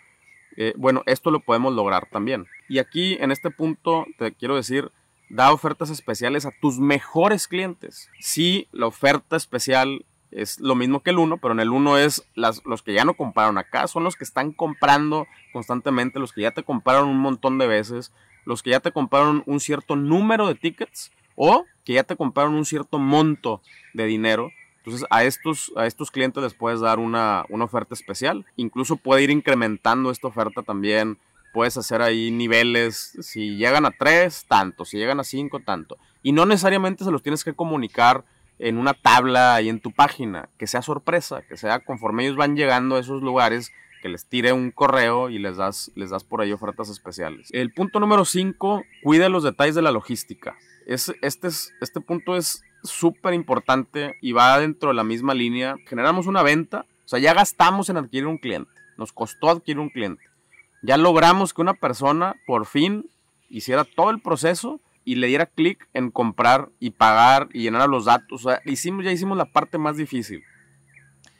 Eh, 0.57 0.73
bueno, 0.77 1.03
esto 1.05 1.31
lo 1.31 1.41
podemos 1.41 1.73
lograr 1.73 2.07
también. 2.11 2.47
Y 2.67 2.79
aquí, 2.79 3.17
en 3.19 3.31
este 3.31 3.51
punto, 3.51 4.05
te 4.17 4.33
quiero 4.33 4.55
decir, 4.55 4.91
da 5.29 5.51
ofertas 5.51 5.89
especiales 5.89 6.45
a 6.45 6.51
tus 6.61 6.79
mejores 6.79 7.47
clientes. 7.47 8.09
Si 8.19 8.67
la 8.71 8.87
oferta 8.87 9.35
especial 9.35 10.05
es 10.31 10.59
lo 10.59 10.75
mismo 10.75 11.01
que 11.01 11.11
el 11.11 11.19
1, 11.19 11.37
pero 11.37 11.53
en 11.53 11.61
el 11.61 11.69
1 11.69 11.97
es 11.97 12.23
los 12.35 12.81
que 12.83 12.93
ya 12.93 13.05
no 13.05 13.13
compraron 13.13 13.57
acá, 13.57 13.87
son 13.87 14.03
los 14.03 14.15
que 14.15 14.25
están 14.25 14.51
comprando 14.51 15.27
constantemente, 15.53 16.19
los 16.19 16.33
que 16.33 16.41
ya 16.41 16.51
te 16.51 16.63
compraron 16.63 17.07
un 17.07 17.19
montón 17.19 17.57
de 17.57 17.67
veces, 17.67 18.11
los 18.43 18.61
que 18.61 18.71
ya 18.71 18.79
te 18.79 18.91
compraron 18.91 19.43
un 19.45 19.59
cierto 19.59 19.95
número 19.95 20.47
de 20.47 20.55
tickets 20.55 21.11
o 21.35 21.65
que 21.83 21.93
ya 21.93 22.03
te 22.03 22.15
compraron 22.15 22.55
un 22.55 22.65
cierto 22.65 22.99
monto 22.99 23.61
de 23.93 24.05
dinero. 24.05 24.51
Entonces 24.79 25.07
a 25.09 25.23
estos, 25.23 25.71
a 25.75 25.87
estos 25.87 26.11
clientes 26.11 26.43
les 26.43 26.53
puedes 26.53 26.79
dar 26.79 26.99
una, 26.99 27.45
una 27.49 27.65
oferta 27.65 27.93
especial. 27.93 28.45
Incluso 28.55 28.97
puede 28.97 29.23
ir 29.23 29.31
incrementando 29.31 30.11
esta 30.11 30.27
oferta 30.27 30.61
también. 30.63 31.17
Puedes 31.55 31.77
hacer 31.77 32.01
ahí 32.01 32.31
niveles. 32.31 33.17
Si 33.21 33.55
llegan 33.55 33.85
a 33.85 33.91
3, 33.91 34.43
tanto. 34.45 34.83
Si 34.83 34.97
llegan 34.97 35.21
a 35.21 35.23
5, 35.23 35.61
tanto. 35.61 35.97
Y 36.21 36.33
no 36.33 36.45
necesariamente 36.45 37.05
se 37.05 37.11
los 37.11 37.23
tienes 37.23 37.45
que 37.45 37.53
comunicar 37.53 38.25
en 38.59 38.77
una 38.77 38.93
tabla 38.93 39.55
ahí 39.55 39.69
en 39.69 39.79
tu 39.79 39.93
página, 39.93 40.49
que 40.57 40.67
sea 40.67 40.81
sorpresa, 40.81 41.43
que 41.43 41.55
sea 41.55 41.79
conforme 41.79 42.25
ellos 42.25 42.35
van 42.35 42.57
llegando 42.57 42.97
a 42.97 42.99
esos 42.99 43.23
lugares, 43.23 43.71
que 44.01 44.09
les 44.09 44.25
tire 44.25 44.51
un 44.51 44.71
correo 44.71 45.29
y 45.29 45.39
les 45.39 45.55
das, 45.55 45.93
les 45.95 46.09
das 46.09 46.25
por 46.25 46.41
ahí 46.41 46.51
ofertas 46.51 46.89
especiales. 46.89 47.47
El 47.53 47.71
punto 47.71 48.01
número 48.01 48.25
5, 48.25 48.83
cuida 49.01 49.29
los 49.29 49.43
detalles 49.43 49.75
de 49.75 49.81
la 49.81 49.93
logística. 49.93 50.57
Es, 50.85 51.13
este, 51.21 51.47
es, 51.47 51.71
este 51.79 52.01
punto 52.01 52.35
es 52.35 52.63
súper 52.83 53.33
importante 53.33 54.17
y 54.21 54.33
va 54.33 54.59
dentro 54.59 54.89
de 54.89 54.95
la 54.95 55.05
misma 55.05 55.33
línea. 55.33 55.77
Generamos 55.87 56.27
una 56.27 56.43
venta, 56.43 56.85
o 57.05 57.07
sea, 57.07 57.19
ya 57.19 57.33
gastamos 57.33 57.87
en 57.87 57.95
adquirir 57.95 58.27
un 58.27 58.39
cliente, 58.39 58.71
nos 58.97 59.13
costó 59.13 59.49
adquirir 59.49 59.79
un 59.79 59.89
cliente. 59.89 60.34
Ya 60.81 60.97
logramos 60.97 61.53
que 61.53 61.61
una 61.61 61.73
persona 61.73 62.35
por 62.45 62.65
fin 62.65 63.09
hiciera 63.49 63.83
todo 63.83 64.09
el 64.09 64.21
proceso 64.21 64.79
y 65.03 65.15
le 65.15 65.27
diera 65.27 65.45
clic 65.45 65.87
en 65.93 66.11
comprar 66.11 66.69
y 66.79 66.91
pagar 66.91 67.49
y 67.53 67.61
llenar 67.61 67.87
los 67.89 68.05
datos. 68.05 68.45
O 68.45 68.49
ya 68.49 68.61
hicimos 68.65 69.37
la 69.37 69.45
parte 69.45 69.77
más 69.77 69.97
difícil. 69.97 70.43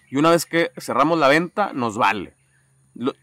Y 0.10 0.18
una 0.18 0.30
vez 0.30 0.46
que 0.46 0.72
cerramos 0.78 1.20
la 1.20 1.28
venta, 1.28 1.74
nos 1.74 1.98
vale. 1.98 2.36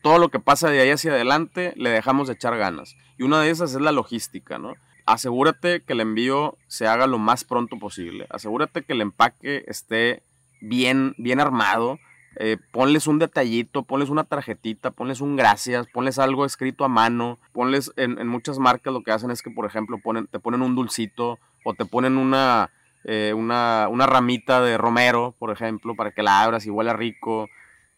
todo 0.03 0.19
lo 0.19 0.29
que 0.29 0.41
pasa 0.41 0.69
de 0.69 0.81
ahí 0.81 0.91
hacia 0.91 1.13
adelante, 1.13 1.73
le 1.77 1.89
dejamos 1.91 2.29
de 2.29 2.35
echar 2.35 2.57
ganas. 2.59 2.97
Y 3.17 3.23
una 3.23 3.41
de 3.41 3.51
esas 3.51 3.73
es 3.75 3.81
la 3.81 3.93
logística, 3.93 4.59
¿no? 4.59 4.75
Asegúrate 5.07 5.83
que 5.83 5.95
el 5.95 6.01
envío 6.01 6.59
se 6.67 6.87
haga 6.87 7.07
lo 7.07 7.19
más 7.19 7.45
pronto 7.45 7.79
posible. 7.79 8.27
Asegúrate 8.31 8.83
que 8.83 8.93
el 8.93 9.01
empaque 9.01 9.65
esté 9.67 10.23
bien, 10.61 11.15
bien 11.19 11.41
armado 11.41 11.99
eh, 12.37 12.57
ponles 12.71 13.07
un 13.07 13.19
detallito, 13.19 13.83
ponles 13.83 14.09
una 14.09 14.25
tarjetita, 14.25 14.91
ponles 14.91 15.21
un 15.21 15.37
gracias, 15.37 15.87
ponles 15.89 16.19
algo 16.19 16.47
escrito 16.47 16.85
a 16.85 16.89
mano, 16.89 17.39
ponles 17.53 17.93
en, 17.97 18.27
muchas 18.27 18.59
marcas 18.59 18.93
lo 18.93 19.03
que 19.03 19.13
hacen 19.13 19.31
es 19.31 19.43
que, 19.43 19.51
por 19.51 19.67
ejemplo, 19.67 19.99
ponen, 20.03 20.27
te 20.27 20.39
ponen 20.39 20.63
un 20.63 20.75
dulcito 20.75 21.39
o 21.65 21.75
te 21.75 21.85
ponen 21.85 22.17
una, 22.17 22.71
eh, 23.05 23.35
una, 23.35 24.07
ramita 24.07 24.63
de 24.63 24.79
romero, 24.79 25.35
por 25.39 25.51
ejemplo, 25.51 25.95
para 25.95 26.13
que 26.13 26.23
la 26.23 26.43
abras 26.43 26.65
y 26.67 26.71
huela 26.71 26.95
rico. 26.95 27.49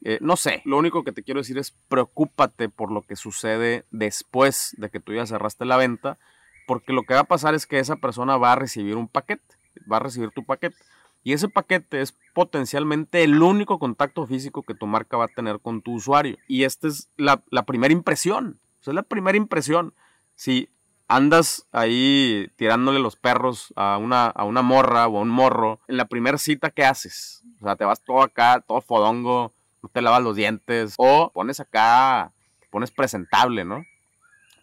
Eh, 0.02 0.18
no 0.20 0.36
sé, 0.36 0.62
lo 0.64 0.78
único 0.78 1.04
que 1.04 1.12
te 1.12 1.22
quiero 1.22 1.40
decir 1.40 1.56
es 1.56 1.70
preocúpate 1.88 2.68
por 2.68 2.90
lo 2.90 3.02
que 3.02 3.16
sucede 3.16 3.84
después 3.90 4.74
de 4.78 4.90
que 4.90 5.00
tú 5.00 5.14
ya 5.14 5.26
cerraste 5.26 5.64
la 5.64 5.76
venta, 5.76 6.18
porque 6.66 6.92
lo 6.92 7.04
que 7.04 7.14
va 7.14 7.20
a 7.20 7.24
pasar 7.24 7.54
es 7.54 7.66
que 7.66 7.78
esa 7.78 7.96
persona 7.96 8.36
va 8.36 8.52
a 8.52 8.56
recibir 8.56 8.96
un 8.96 9.08
paquete, 9.08 9.54
va 9.90 9.98
a 9.98 10.00
recibir 10.00 10.30
tu 10.30 10.44
paquete. 10.44 10.76
Y 11.24 11.32
ese 11.32 11.48
paquete 11.48 12.02
es 12.02 12.14
potencialmente 12.34 13.24
el 13.24 13.42
único 13.42 13.78
contacto 13.78 14.26
físico 14.26 14.62
que 14.62 14.74
tu 14.74 14.86
marca 14.86 15.16
va 15.16 15.24
a 15.24 15.28
tener 15.28 15.58
con 15.58 15.80
tu 15.80 15.94
usuario. 15.94 16.36
Y 16.46 16.64
esta 16.64 16.86
es 16.86 17.08
la, 17.16 17.42
primera 17.64 17.94
impresión. 17.94 18.60
O 18.86 18.90
es 18.90 18.94
la 18.94 19.02
primera 19.02 19.38
impresión. 19.38 19.94
Si 20.34 20.68
andas 21.08 21.66
ahí 21.72 22.50
tirándole 22.56 23.00
los 23.00 23.16
perros 23.16 23.72
a 23.74 23.96
una, 23.96 24.26
a 24.26 24.44
una 24.44 24.60
morra 24.60 25.08
o 25.08 25.16
a 25.16 25.22
un 25.22 25.30
morro, 25.30 25.80
en 25.88 25.96
la 25.96 26.04
primera 26.04 26.36
cita, 26.36 26.70
¿qué 26.70 26.84
haces? 26.84 27.42
O 27.62 27.64
sea, 27.64 27.76
te 27.76 27.86
vas 27.86 28.04
todo 28.04 28.22
acá, 28.22 28.60
todo 28.60 28.82
fodongo, 28.82 29.54
no 29.82 29.88
te 29.88 30.02
lavas 30.02 30.22
los 30.22 30.36
dientes, 30.36 30.94
o 30.98 31.30
pones 31.32 31.58
acá, 31.58 32.32
pones 32.70 32.90
presentable, 32.90 33.64
¿no? 33.64 33.82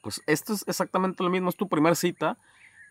Pues 0.03 0.22
esto 0.27 0.53
es 0.53 0.63
exactamente 0.68 1.24
lo 1.24 1.32
mismo, 1.32 1.50
es 1.50 1.58
tu 1.58 1.68
primera 1.68 1.96
cita 1.96 2.38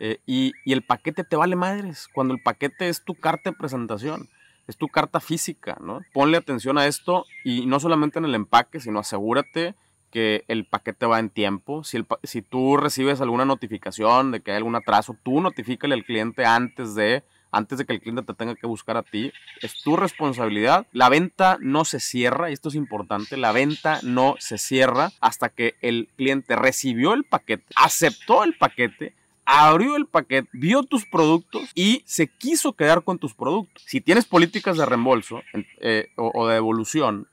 eh, 0.02 0.19
y, 0.26 0.54
el 0.64 0.83
paquete 0.83 1.25
te 1.25 1.37
vale 1.37 1.57
madres, 1.57 2.09
cuando 2.12 2.33
el 2.33 2.42
paquete 2.42 2.88
es 2.88 3.04
tu 3.04 3.14
carta 3.14 3.50
de 3.50 3.57
presentación, 3.57 4.30
es 4.66 4.78
tu 4.78 4.88
carta 4.88 5.21
física, 5.21 5.76
¿no? 5.78 6.00
Ponle 6.14 6.38
atención 6.38 6.78
a 6.78 6.87
esto 6.87 7.26
y 7.45 7.66
no 7.66 7.78
solamente 7.80 8.19
en 8.19 8.25
el 8.25 8.35
empaque, 8.35 8.80
sino 8.80 9.00
asegúrate 9.00 9.75
que 10.11 10.45
el 10.49 10.64
paquete 10.64 11.04
va 11.04 11.19
en 11.19 11.28
tiempo. 11.28 11.85
Si, 11.85 12.42
tú 12.42 12.78
recibes 12.78 13.21
alguna 13.21 13.45
notificación 13.45 14.30
de 14.30 14.40
que 14.40 14.52
hay 14.52 14.57
algún 14.57 14.75
atraso, 14.75 15.16
tú 15.23 15.40
notifícale 15.42 15.95
al 15.95 16.04
cliente 16.04 16.47
antes 16.47 16.95
de, 16.95 17.23
antes 17.50 17.76
de 17.76 17.85
que 17.85 17.92
el 17.92 18.00
cliente 18.00 18.23
te 18.23 18.33
tenga 18.33 18.54
que 18.54 18.66
buscar 18.66 18.97
a 18.97 19.02
ti. 19.02 19.33
Es 19.61 19.83
tu 19.83 19.97
responsabilidad. 19.99 20.87
La 20.92 21.11
venta 21.11 21.59
no 21.61 21.85
se 21.85 22.00
cierra, 22.00 22.49
y 22.49 22.54
esto 22.54 22.71
es 22.71 22.75
importante, 22.75 23.37
la 23.37 23.52
venta 23.52 24.00
no 24.02 24.37
se 24.38 24.57
cierra 24.57 25.12
hasta 25.21 25.50
que 25.50 25.75
el 25.83 26.09
cliente 26.16 26.57
recibió 26.57 27.12
el 27.12 27.25
paquete, 27.25 27.66
aceptó 27.77 28.44
el 28.44 28.57
paquete 28.57 29.19
abrió 29.44 29.96
el 29.96 30.07
paquete, 30.07 30.48
vio 30.53 30.83
tus 30.83 31.05
productos 31.07 31.70
y 31.74 32.03
se 32.07 32.29
quiso 32.29 32.72
quedar 32.74 33.03
con 33.03 33.18
tus 33.18 33.35
productos. 33.35 33.83
Si 33.87 34.00
tienes 34.00 34.24
políticas 34.24 34.76
de 34.76 34.87
reembolso 34.87 35.42
eh, 35.81 36.09
o, 36.16 36.46
de 36.46 36.55
devolución, 36.55 37.29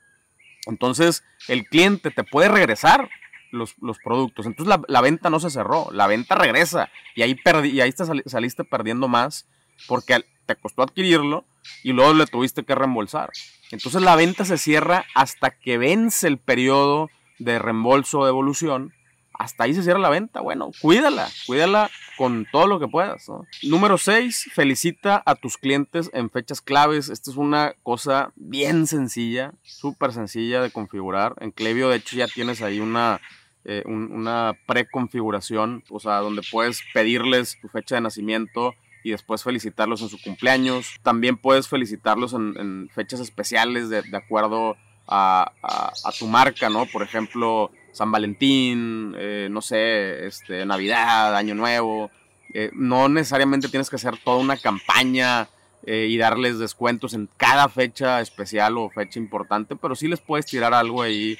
entonces 0.66 1.24
el 1.48 1.66
cliente 1.66 2.10
te 2.10 2.24
puede 2.24 2.48
regresar 2.48 3.08
los, 3.50 3.74
productos. 4.04 4.46
Entonces 4.46 4.78
la, 4.88 5.00
venta 5.00 5.30
no 5.30 5.40
se 5.40 5.50
cerró, 5.50 5.88
la 5.92 6.06
venta 6.06 6.34
regresa 6.34 6.90
y 7.14 7.22
ahí, 7.22 7.34
perdí, 7.34 7.70
y 7.70 7.80
ahí 7.80 7.92
te 7.92 8.04
saliste 8.26 8.64
perdiendo 8.64 9.08
más 9.08 9.48
porque 9.86 10.24
te 10.46 10.56
costó 10.56 10.82
adquirirlo 10.82 11.44
y 11.82 11.92
luego 11.92 12.14
le 12.14 12.26
tuviste 12.26 12.64
que 12.64 12.74
reembolsar. 12.74 13.30
Entonces 13.70 14.02
la 14.02 14.16
venta 14.16 14.44
se 14.44 14.58
cierra 14.58 15.04
hasta 15.14 15.50
que 15.50 15.78
vence 15.78 16.26
el 16.26 16.38
periodo 16.38 17.10
de 17.38 17.58
reembolso 17.58 18.20
o 18.20 18.26
devolución 18.26 18.92
hasta 19.38 19.64
ahí 19.64 19.72
se 19.72 19.84
cierra 19.84 20.00
la 20.00 20.10
venta. 20.10 20.40
Bueno, 20.40 20.72
cuídala, 20.82 21.28
cuídala 21.46 21.90
con 22.16 22.46
todo 22.50 22.66
lo 22.66 22.80
que 22.80 22.88
puedas. 22.88 23.26
Número 23.62 23.96
6, 23.96 24.50
felicita 24.52 25.22
a 25.24 25.36
tus 25.36 25.56
clientes 25.56 26.10
en 26.12 26.28
fechas 26.28 26.60
claves. 26.60 27.08
Esta 27.08 27.30
es 27.30 27.36
una 27.36 27.74
cosa 27.84 28.32
bien 28.34 28.88
sencilla, 28.88 29.54
súper 29.62 30.12
sencilla 30.12 30.60
de 30.60 30.72
configurar. 30.72 31.36
En 31.40 31.52
Clevio, 31.52 31.88
de 31.88 31.96
hecho, 31.96 32.16
ya 32.16 32.26
tienes 32.26 32.62
ahí 32.62 32.80
una, 32.80 33.20
eh, 33.64 33.84
una 33.86 34.58
preconfiguración, 34.66 35.84
o 35.88 36.00
sea, 36.00 36.16
donde 36.16 36.42
puedes 36.50 36.82
pedirles 36.92 37.60
tu 37.60 37.68
fecha 37.68 37.94
de 37.94 38.00
nacimiento 38.00 38.74
y 39.04 39.12
después 39.12 39.44
felicitarlos 39.44 40.02
en 40.02 40.08
su 40.08 40.20
cumpleaños. 40.20 40.96
También 41.04 41.36
puedes 41.36 41.68
felicitarlos 41.68 42.32
en, 42.32 42.90
fechas 42.92 43.20
especiales 43.20 43.88
de, 43.88 44.02
acuerdo 44.16 44.76
a, 45.06 45.52
a, 45.62 46.12
tu 46.18 46.26
marca, 46.26 46.68
¿no? 46.68 46.86
Por 46.86 47.04
ejemplo, 47.04 47.70
San 47.98 48.12
Valentín, 48.12 49.12
eh, 49.18 49.48
no 49.50 49.60
sé, 49.60 50.24
este, 50.24 50.64
Navidad, 50.64 51.34
Año 51.34 51.56
Nuevo. 51.56 52.12
Eh, 52.54 52.70
no 52.72 53.08
necesariamente 53.08 53.68
tienes 53.68 53.90
que 53.90 53.96
hacer 53.96 54.16
toda 54.24 54.36
una 54.36 54.56
campaña 54.56 55.48
eh, 55.84 56.06
y 56.08 56.16
darles 56.16 56.60
descuentos 56.60 57.12
en 57.12 57.28
cada 57.36 57.68
fecha 57.68 58.20
especial 58.20 58.78
o 58.78 58.88
fecha 58.88 59.18
importante, 59.18 59.74
pero 59.74 59.96
sí 59.96 60.06
les 60.06 60.20
puedes 60.20 60.46
tirar 60.46 60.74
algo 60.74 61.02
ahí, 61.02 61.36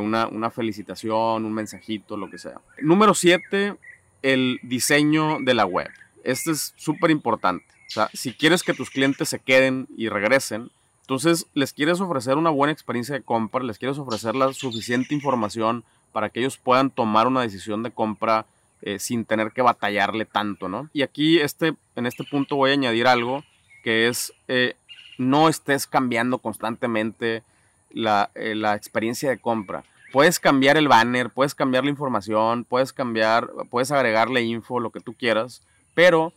una, 0.00 0.28
una, 0.28 0.50
felicitación, 0.50 1.44
un 1.44 1.52
mensajito, 1.52 2.16
lo 2.16 2.30
que 2.30 2.38
sea. 2.38 2.60
Número 2.80 3.12
7, 3.12 3.74
el 4.22 4.58
diseño 4.62 5.38
de 5.40 5.54
la 5.54 5.66
web. 5.66 5.90
Este 6.22 6.52
es 6.52 6.72
súper 6.76 7.10
importante. 7.10 7.66
O 7.88 7.90
sea, 7.90 8.10
si 8.14 8.32
quieres 8.32 8.62
que 8.62 8.74
tus 8.74 8.90
clientes 8.90 9.28
se 9.28 9.40
queden 9.40 9.86
y 9.96 10.08
regresen, 10.08 10.70
entonces 11.06 11.46
les 11.54 11.72
quieres 11.72 12.00
ofrecer 12.00 12.36
una 12.36 12.50
buena 12.50 12.72
experiencia 12.72 13.14
de 13.14 13.22
compra, 13.22 13.62
les 13.62 13.78
quieres 13.78 13.96
ofrecer 13.96 14.34
la 14.34 14.52
suficiente 14.52 15.14
información 15.14 15.84
para 16.16 16.30
que 16.30 16.40
ellos 16.40 16.56
puedan 16.56 16.88
tomar 16.88 17.26
una 17.26 17.42
decisión 17.42 17.82
de 17.82 17.90
compra 17.90 18.46
eh, 18.80 18.98
sin 18.98 19.26
tener 19.26 19.52
que 19.52 19.60
batallarle 19.60 20.24
tanto, 20.24 20.66
¿no? 20.66 20.88
Y 20.94 21.02
aquí 21.02 21.40
este, 21.40 21.74
en 21.94 22.06
este 22.06 22.24
punto 22.24 22.56
voy 22.56 22.70
a 22.70 22.72
añadir 22.72 23.06
algo 23.06 23.44
que 23.84 24.08
es 24.08 24.32
eh, 24.48 24.76
no 25.18 25.50
estés 25.50 25.86
cambiando 25.86 26.38
constantemente 26.38 27.42
la, 27.90 28.30
eh, 28.34 28.54
la, 28.54 28.74
experiencia 28.74 29.28
de 29.28 29.36
compra. 29.36 29.84
Puedes 30.10 30.40
cambiar 30.40 30.78
el 30.78 30.88
banner, 30.88 31.28
puedes 31.28 31.54
cambiar 31.54 31.84
la 31.84 31.90
información, 31.90 32.64
puedes 32.64 32.94
cambiar, 32.94 33.50
puedes 33.68 33.90
agregarle 33.90 34.40
info, 34.40 34.80
lo 34.80 34.88
que 34.88 35.00
tú 35.00 35.12
quieras, 35.12 35.60
pero 35.92 36.32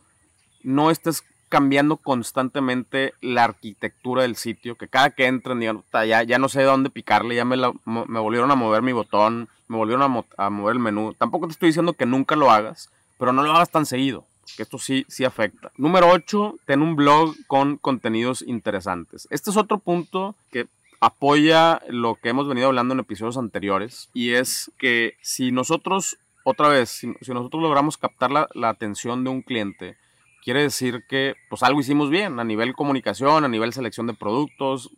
no 0.62 0.90
estés 0.90 1.24
cambiando 1.48 1.96
constantemente 1.96 3.14
la 3.22 3.44
arquitectura 3.44 4.24
del 4.24 4.36
sitio, 4.36 4.74
que 4.74 4.88
cada 4.88 5.08
que 5.08 5.24
entren 5.24 5.58
digan, 5.58 5.82
ya, 6.06 6.22
ya 6.22 6.38
no 6.38 6.50
sé 6.50 6.64
dónde 6.64 6.90
picarle, 6.90 7.34
ya 7.34 7.46
me, 7.46 7.56
me 7.56 8.20
volvieron 8.20 8.50
a 8.50 8.56
mover 8.56 8.82
mi 8.82 8.92
botón, 8.92 9.48
me 9.70 9.76
volvieron 9.76 10.24
a, 10.36 10.50
mover 10.50 10.72
el 10.74 10.82
menú. 10.82 11.14
Tampoco 11.14 11.46
te 11.46 11.52
estoy 11.52 11.68
diciendo 11.68 11.92
que 11.92 12.04
nunca 12.04 12.34
lo 12.34 12.50
hagas, 12.50 12.90
pero 13.18 13.32
no 13.32 13.44
lo 13.44 13.52
hagas 13.52 13.70
tan 13.70 13.86
seguido, 13.86 14.24
que 14.56 14.64
esto 14.64 14.78
sí, 14.78 15.06
sí 15.08 15.24
afecta. 15.24 15.70
Número 15.76 16.08
8, 16.08 16.56
ten 16.66 16.82
un 16.82 16.96
blog 16.96 17.36
con 17.46 17.76
contenidos 17.76 18.42
interesantes. 18.42 19.28
Este 19.30 19.50
es 19.50 19.56
otro 19.56 19.78
punto 19.78 20.34
que 20.50 20.66
apoya 20.98 21.80
lo 21.88 22.16
que 22.16 22.30
hemos 22.30 22.48
venido 22.48 22.66
hablando 22.66 22.94
en 22.94 23.00
episodios 23.00 23.36
anteriores, 23.36 24.10
y 24.12 24.30
es 24.30 24.72
que 24.76 25.14
si 25.22 25.52
nosotros, 25.52 26.18
otra 26.42 26.66
vez, 26.66 26.90
si, 26.90 27.06
nosotros 27.06 27.62
logramos 27.62 27.96
captar 27.96 28.32
la, 28.32 28.48
la 28.54 28.70
atención 28.70 29.22
de 29.22 29.30
un 29.30 29.42
cliente, 29.42 29.96
quiere 30.42 30.62
decir 30.62 31.04
que 31.08 31.36
pues 31.48 31.62
algo 31.62 31.78
hicimos 31.78 32.10
bien 32.10 32.40
a 32.40 32.44
nivel 32.44 32.74
comunicación, 32.74 33.44
a 33.44 33.48
nivel 33.48 33.72
selección 33.72 34.08
de 34.08 34.14
productos, 34.14 34.90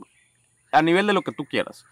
a 0.73 0.81
nivel 0.81 1.07
de 1.07 1.13
lo 1.13 1.21
que 1.21 1.33
tú 1.33 1.45
quieras. 1.45 1.85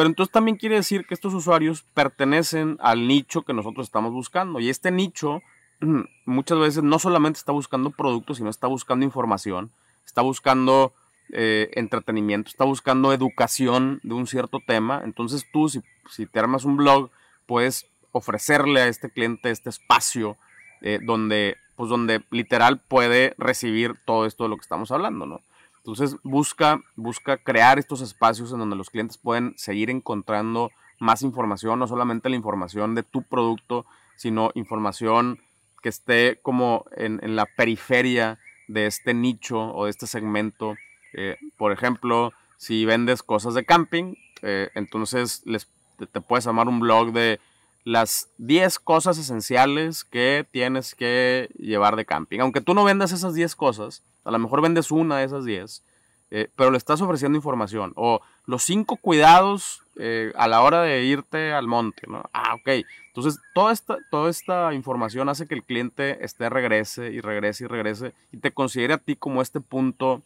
Pero 0.00 0.08
entonces 0.08 0.32
también 0.32 0.56
quiere 0.56 0.76
decir 0.76 1.04
que 1.04 1.12
estos 1.12 1.34
usuarios 1.34 1.82
pertenecen 1.92 2.78
al 2.80 3.06
nicho 3.06 3.42
que 3.42 3.52
nosotros 3.52 3.86
estamos 3.86 4.14
buscando. 4.14 4.58
Y 4.58 4.70
este 4.70 4.90
nicho 4.90 5.42
muchas 6.24 6.58
veces 6.58 6.82
no 6.82 6.98
solamente 6.98 7.36
está 7.36 7.52
buscando 7.52 7.90
productos, 7.90 8.38
sino 8.38 8.48
está 8.48 8.66
buscando 8.66 9.04
información, 9.04 9.70
está 10.06 10.22
buscando 10.22 10.94
eh, 11.34 11.68
entretenimiento, 11.74 12.48
está 12.48 12.64
buscando 12.64 13.12
educación 13.12 14.00
de 14.02 14.14
un 14.14 14.26
cierto 14.26 14.60
tema. 14.66 15.02
Entonces 15.04 15.44
tú, 15.52 15.68
si, 15.68 15.82
si 16.08 16.24
te 16.24 16.38
armas 16.38 16.64
un 16.64 16.78
blog, 16.78 17.10
puedes 17.44 17.86
ofrecerle 18.12 18.80
a 18.80 18.88
este 18.88 19.10
cliente 19.10 19.50
este 19.50 19.68
espacio 19.68 20.38
eh, 20.80 20.98
donde 21.02 21.58
pues 21.76 21.90
donde 21.90 22.22
literal 22.30 22.80
puede 22.80 23.34
recibir 23.36 23.96
todo 24.06 24.24
esto 24.24 24.44
de 24.44 24.48
lo 24.48 24.56
que 24.56 24.62
estamos 24.62 24.92
hablando, 24.92 25.26
¿no? 25.26 25.42
Entonces 25.90 26.18
busca, 26.22 26.80
busca 26.94 27.36
crear 27.36 27.78
estos 27.80 28.00
espacios 28.00 28.52
en 28.52 28.60
donde 28.60 28.76
los 28.76 28.90
clientes 28.90 29.18
pueden 29.18 29.54
seguir 29.56 29.90
encontrando 29.90 30.70
más 31.00 31.22
información, 31.22 31.80
no 31.80 31.88
solamente 31.88 32.28
la 32.28 32.36
información 32.36 32.94
de 32.94 33.02
tu 33.02 33.22
producto, 33.22 33.86
sino 34.16 34.52
información 34.54 35.40
que 35.82 35.88
esté 35.88 36.38
como 36.42 36.84
en, 36.96 37.18
la 37.34 37.46
periferia 37.46 38.38
de 38.68 38.86
este 38.86 39.14
nicho 39.14 39.58
o 39.74 39.86
de 39.86 39.90
este 39.90 40.06
segmento. 40.06 40.76
Eh, 41.14 41.36
por 41.56 41.72
ejemplo, 41.72 42.32
si 42.56 42.84
vendes 42.84 43.24
cosas 43.24 43.54
de 43.54 43.64
camping, 43.64 44.14
eh, 44.42 44.70
entonces 44.74 45.42
les, 45.44 45.68
te, 45.96 46.20
puedes 46.20 46.46
armar 46.46 46.68
un 46.68 46.78
blog 46.78 47.12
de 47.12 47.40
las 47.82 48.28
10 48.38 48.78
cosas 48.78 49.18
esenciales 49.18 50.04
que 50.04 50.46
tienes 50.52 50.94
que 50.94 51.48
llevar 51.58 51.96
de 51.96 52.04
camping. 52.04 52.38
Aunque 52.40 52.60
tú 52.60 52.74
no 52.74 52.84
vendas 52.84 53.10
esas 53.10 53.34
10 53.34 53.56
cosas, 53.56 54.04
a 54.24 54.30
lo 54.30 54.38
mejor 54.38 54.60
vendes 54.60 54.90
una 54.90 55.18
de 55.18 55.24
esas 55.24 55.44
10, 55.44 55.82
eh, 56.30 56.48
pero 56.56 56.70
le 56.70 56.78
estás 56.78 57.00
ofreciendo 57.00 57.36
información. 57.36 57.92
O 57.96 58.20
los 58.46 58.62
5 58.62 58.96
cuidados 58.96 59.82
eh, 59.96 60.32
a 60.36 60.46
la 60.48 60.62
hora 60.62 60.82
de 60.82 61.02
irte 61.02 61.52
al 61.52 61.66
monte. 61.66 62.02
¿no? 62.06 62.22
Ah, 62.32 62.54
ok. 62.54 62.84
Entonces, 63.08 63.40
toda 63.54 63.72
esta, 63.72 63.98
toda 64.10 64.30
esta 64.30 64.72
información 64.72 65.28
hace 65.28 65.46
que 65.46 65.54
el 65.54 65.64
cliente 65.64 66.24
esté 66.24 66.48
regrese 66.48 67.10
y 67.10 67.20
regrese 67.20 67.64
y 67.64 67.66
regrese 67.66 68.12
y 68.32 68.38
te 68.38 68.52
considere 68.52 68.94
a 68.94 68.98
ti 68.98 69.16
como 69.16 69.42
este 69.42 69.60
punto 69.60 70.22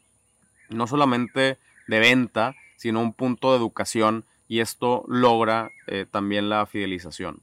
no 0.68 0.86
solamente 0.86 1.58
de 1.86 1.98
venta, 1.98 2.54
sino 2.76 3.00
un 3.00 3.12
punto 3.12 3.50
de 3.52 3.58
educación 3.58 4.24
y 4.48 4.60
esto 4.60 5.04
logra 5.08 5.70
eh, 5.86 6.06
también 6.10 6.48
la 6.48 6.66
fidelización. 6.66 7.40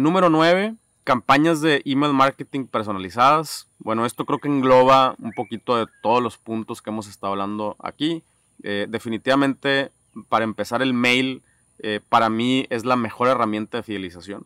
Número 0.00 0.30
9, 0.30 0.74
campañas 1.06 1.62
de 1.62 1.80
email 1.86 2.12
marketing 2.12 2.66
personalizadas. 2.66 3.66
Bueno, 3.78 4.04
esto 4.04 4.26
creo 4.26 4.38
que 4.38 4.48
engloba 4.48 5.14
un 5.18 5.32
poquito 5.32 5.76
de 5.78 5.86
todos 6.02 6.22
los 6.22 6.36
puntos 6.36 6.82
que 6.82 6.90
hemos 6.90 7.08
estado 7.08 7.32
hablando 7.32 7.76
aquí. 7.78 8.22
Eh, 8.62 8.86
definitivamente, 8.88 9.90
para 10.28 10.44
empezar, 10.44 10.82
el 10.82 10.92
mail 10.92 11.42
para 12.08 12.30
mí 12.30 12.66
es 12.70 12.84
la 12.84 12.96
mejor 12.96 13.28
herramienta 13.28 13.76
de 13.76 13.82
fidelización. 13.84 14.44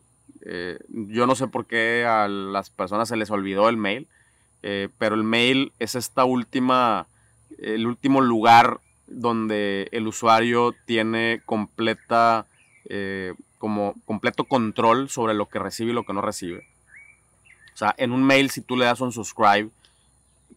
yo 0.89 1.25
no 1.25 1.33
sé 1.33 1.47
por 1.47 1.65
qué 1.65 2.05
a 2.05 2.27
las 2.27 2.69
personas 2.69 3.07
se 3.07 3.15
les 3.15 3.31
olvidó 3.31 3.67
el 3.69 3.77
mail, 3.77 4.07
pero 4.97 5.15
el 5.15 5.23
mail 5.23 5.71
es 5.79 5.95
esta 5.95 6.23
última, 6.25 7.07
el 7.57 7.87
último 7.87 8.21
lugar 8.21 8.81
donde 9.11 9.89
el 9.91 10.07
usuario 10.07 10.73
tiene 10.85 11.41
completa, 11.45 12.45
eh, 12.89 13.33
como 13.61 13.93
completo 14.05 14.45
control 14.45 15.07
sobre 15.07 15.35
lo 15.35 15.47
que 15.47 15.59
recibe 15.59 15.91
y 15.91 15.93
lo 15.93 16.03
que 16.03 16.13
no 16.13 16.21
recibe. 16.21 16.67
O 17.75 17.77
sea, 17.77 17.93
en 17.99 18.11
un 18.11 18.23
mail, 18.23 18.49
si 18.49 18.61
tú 18.61 18.75
le 18.75 18.85
das 18.85 19.01
un 19.01 19.11
subscribe, 19.11 19.69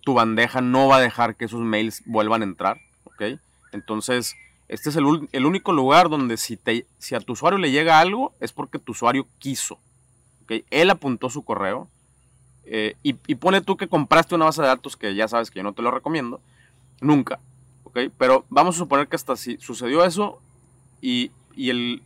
tu 0.00 0.14
bandeja 0.14 0.62
no 0.62 0.88
va 0.88 0.96
a 0.96 1.00
dejar 1.00 1.36
que 1.36 1.44
esos 1.44 1.60
mails 1.60 2.02
vuelvan 2.06 2.40
a 2.40 2.46
entrar, 2.46 2.80
¿ok? 3.04 3.38
Entonces, 3.72 4.36
este 4.68 4.88
es 4.88 4.96
el, 4.96 5.04
único 5.44 5.72
lugar 5.72 6.08
donde 6.08 6.38
si, 6.38 6.56
te, 6.56 6.86
si 6.98 7.14
a 7.14 7.20
tu 7.20 7.34
usuario 7.34 7.58
le 7.58 7.70
llega 7.70 8.00
algo, 8.00 8.32
es 8.40 8.52
porque 8.52 8.78
tu 8.78 8.92
usuario 8.92 9.26
quiso, 9.38 9.78
¿ok? 10.44 10.64
Él 10.70 10.88
apuntó 10.88 11.28
su 11.28 11.44
correo 11.44 11.88
eh, 12.64 12.96
y, 13.02 13.16
y 13.26 13.34
pone 13.34 13.60
tú 13.60 13.76
que 13.76 13.86
compraste 13.86 14.34
una 14.34 14.46
base 14.46 14.62
de 14.62 14.68
datos 14.68 14.96
que 14.96 15.14
ya 15.14 15.28
sabes 15.28 15.50
que 15.50 15.58
yo 15.58 15.62
no 15.62 15.74
te 15.74 15.82
lo 15.82 15.90
recomiendo, 15.90 16.40
nunca. 17.02 17.38
Pero 18.16 18.46
vamos 18.48 18.76
a 18.76 18.78
suponer 18.78 19.08
que 19.08 19.16
hasta 19.16 19.36
si 19.36 19.58
sucedió 19.58 20.04
eso 20.04 20.40
y, 21.00 21.30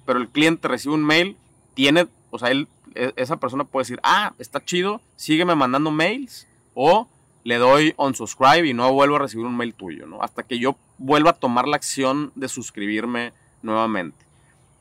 pero 0.05 0.19
el 0.19 0.29
cliente 0.29 0.69
recibe 0.69 0.95
un 0.95 1.05
mail, 1.05 1.37
tiene, 1.75 2.07
o 2.31 2.39
sea, 2.39 2.51
él, 2.51 2.69
e, 2.95 3.13
esa 3.17 3.37
persona 3.37 3.65
puede 3.65 3.83
decir, 3.83 4.01
ah, 4.03 4.35
está 4.39 4.65
chido, 4.65 5.01
sígueme 5.17 5.55
mandando 5.55 5.91
mails 5.91 6.47
o 6.75 7.09
le 7.45 7.57
doy 7.57 7.95
on 7.97 8.15
subscribe 8.15 8.67
y 8.67 8.75
no 8.75 8.93
vuelvo 8.93 9.17
a 9.17 9.21
recibir 9.21 9.47
un 9.47 9.57
mail 9.57 9.75
tuyo, 9.75 10.07
¿no? 10.07 10.23
Hasta 10.23 10.43
que 10.43 10.59
yo 10.59 10.77
vuelva 10.99 11.31
a 11.31 11.35
tomar 11.35 11.67
la 11.67 11.77
acción 11.77 12.33
de 12.35 12.49
suscribirme 12.49 13.33
nuevamente. 13.63 14.25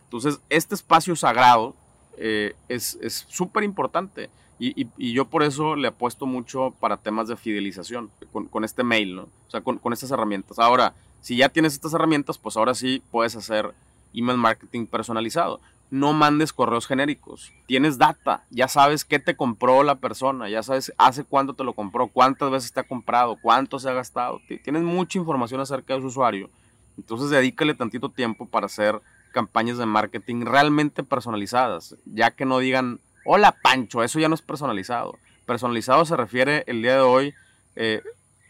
Entonces, 0.06 0.39
este 0.49 0.75
espacio 0.75 1.15
sagrado 1.15 1.75
eh, 2.17 2.56
es 2.67 3.25
súper 3.30 3.63
importante. 3.63 4.30
Y, 4.60 5.13
yo 5.13 5.25
por 5.25 5.43
eso 5.43 5.75
le 5.75 5.89
apuesto 5.89 6.25
mucho 6.25 6.73
para 6.80 6.97
temas 6.97 7.27
de 7.27 7.36
fidelización 7.36 8.10
con, 8.32 8.63
este 8.63 8.84
mail, 8.84 9.15
¿no? 9.15 9.21
O 9.23 9.51
sea, 9.51 9.62
con, 9.62 9.93
estas 9.93 10.10
herramientas. 10.12 10.58
Ahora, 10.58 10.93
si 11.21 11.38
ya 11.38 11.49
tienes 11.49 11.73
estas 11.73 11.93
herramientas, 11.93 12.38
pues 12.38 12.58
ahora 12.58 12.73
sí 12.73 13.03
puedes 13.12 13.36
hacer 13.36 13.73
email 14.13 14.38
marketing 14.38 14.86
personalizado. 14.86 15.60
No 15.89 16.13
mandes 16.13 16.52
correos 16.52 16.86
genéricos. 16.86 17.54
Tienes 17.65 17.98
data. 17.98 18.43
Ya 18.50 18.67
sabes 18.67 19.06
qué 19.06 19.20
te 19.20 19.36
compró 19.36 19.84
la 19.84 19.96
persona. 19.96 20.50
Ya 20.50 20.62
sabes 20.63 20.91
hace 20.98 21.24
cuánto 21.24 21.54
te 21.54 21.63
lo 21.63 21.74
compró, 21.74 22.08
cuántas 22.08 22.52
veces 22.52 22.74
te 22.74 22.82
ha 22.82 22.84
comprado, 22.84 23.38
cuánto 23.41 23.80
se 23.80 23.89
ha 23.89 23.93
gastado. 23.93 24.41
Tienes 24.63 24.84
mucha 24.84 25.17
información 25.17 25.62
acerca 25.62 25.93
de 25.93 26.02
su 26.02 26.08
usuario. 26.08 26.50
Entonces 26.98 27.30
dedícale 27.30 27.74
tantito 27.74 28.10
tiempo 28.10 28.48
para 28.48 28.65
hacer 28.65 29.00
campañas 29.32 29.78
de 29.78 29.86
marketing 29.86 30.46
realmente 30.46 31.04
personalizadas. 31.04 31.96
Ya 32.06 32.32
que 32.32 32.46
no 32.46 32.60
digan, 32.60 33.00
Hola 33.30 33.52
Pancho, 33.52 34.04
eso 34.04 34.20
ya 34.20 34.30
no 34.30 34.36
es 34.36 34.41
personalizado. 34.41 35.20
Personalizado 35.46 36.06
se 36.06 36.15
refiere 36.15 36.63
el 36.65 36.82
día 36.82 36.93
de 36.93 37.02
hoy 37.02 37.34
eh, 37.76 38.02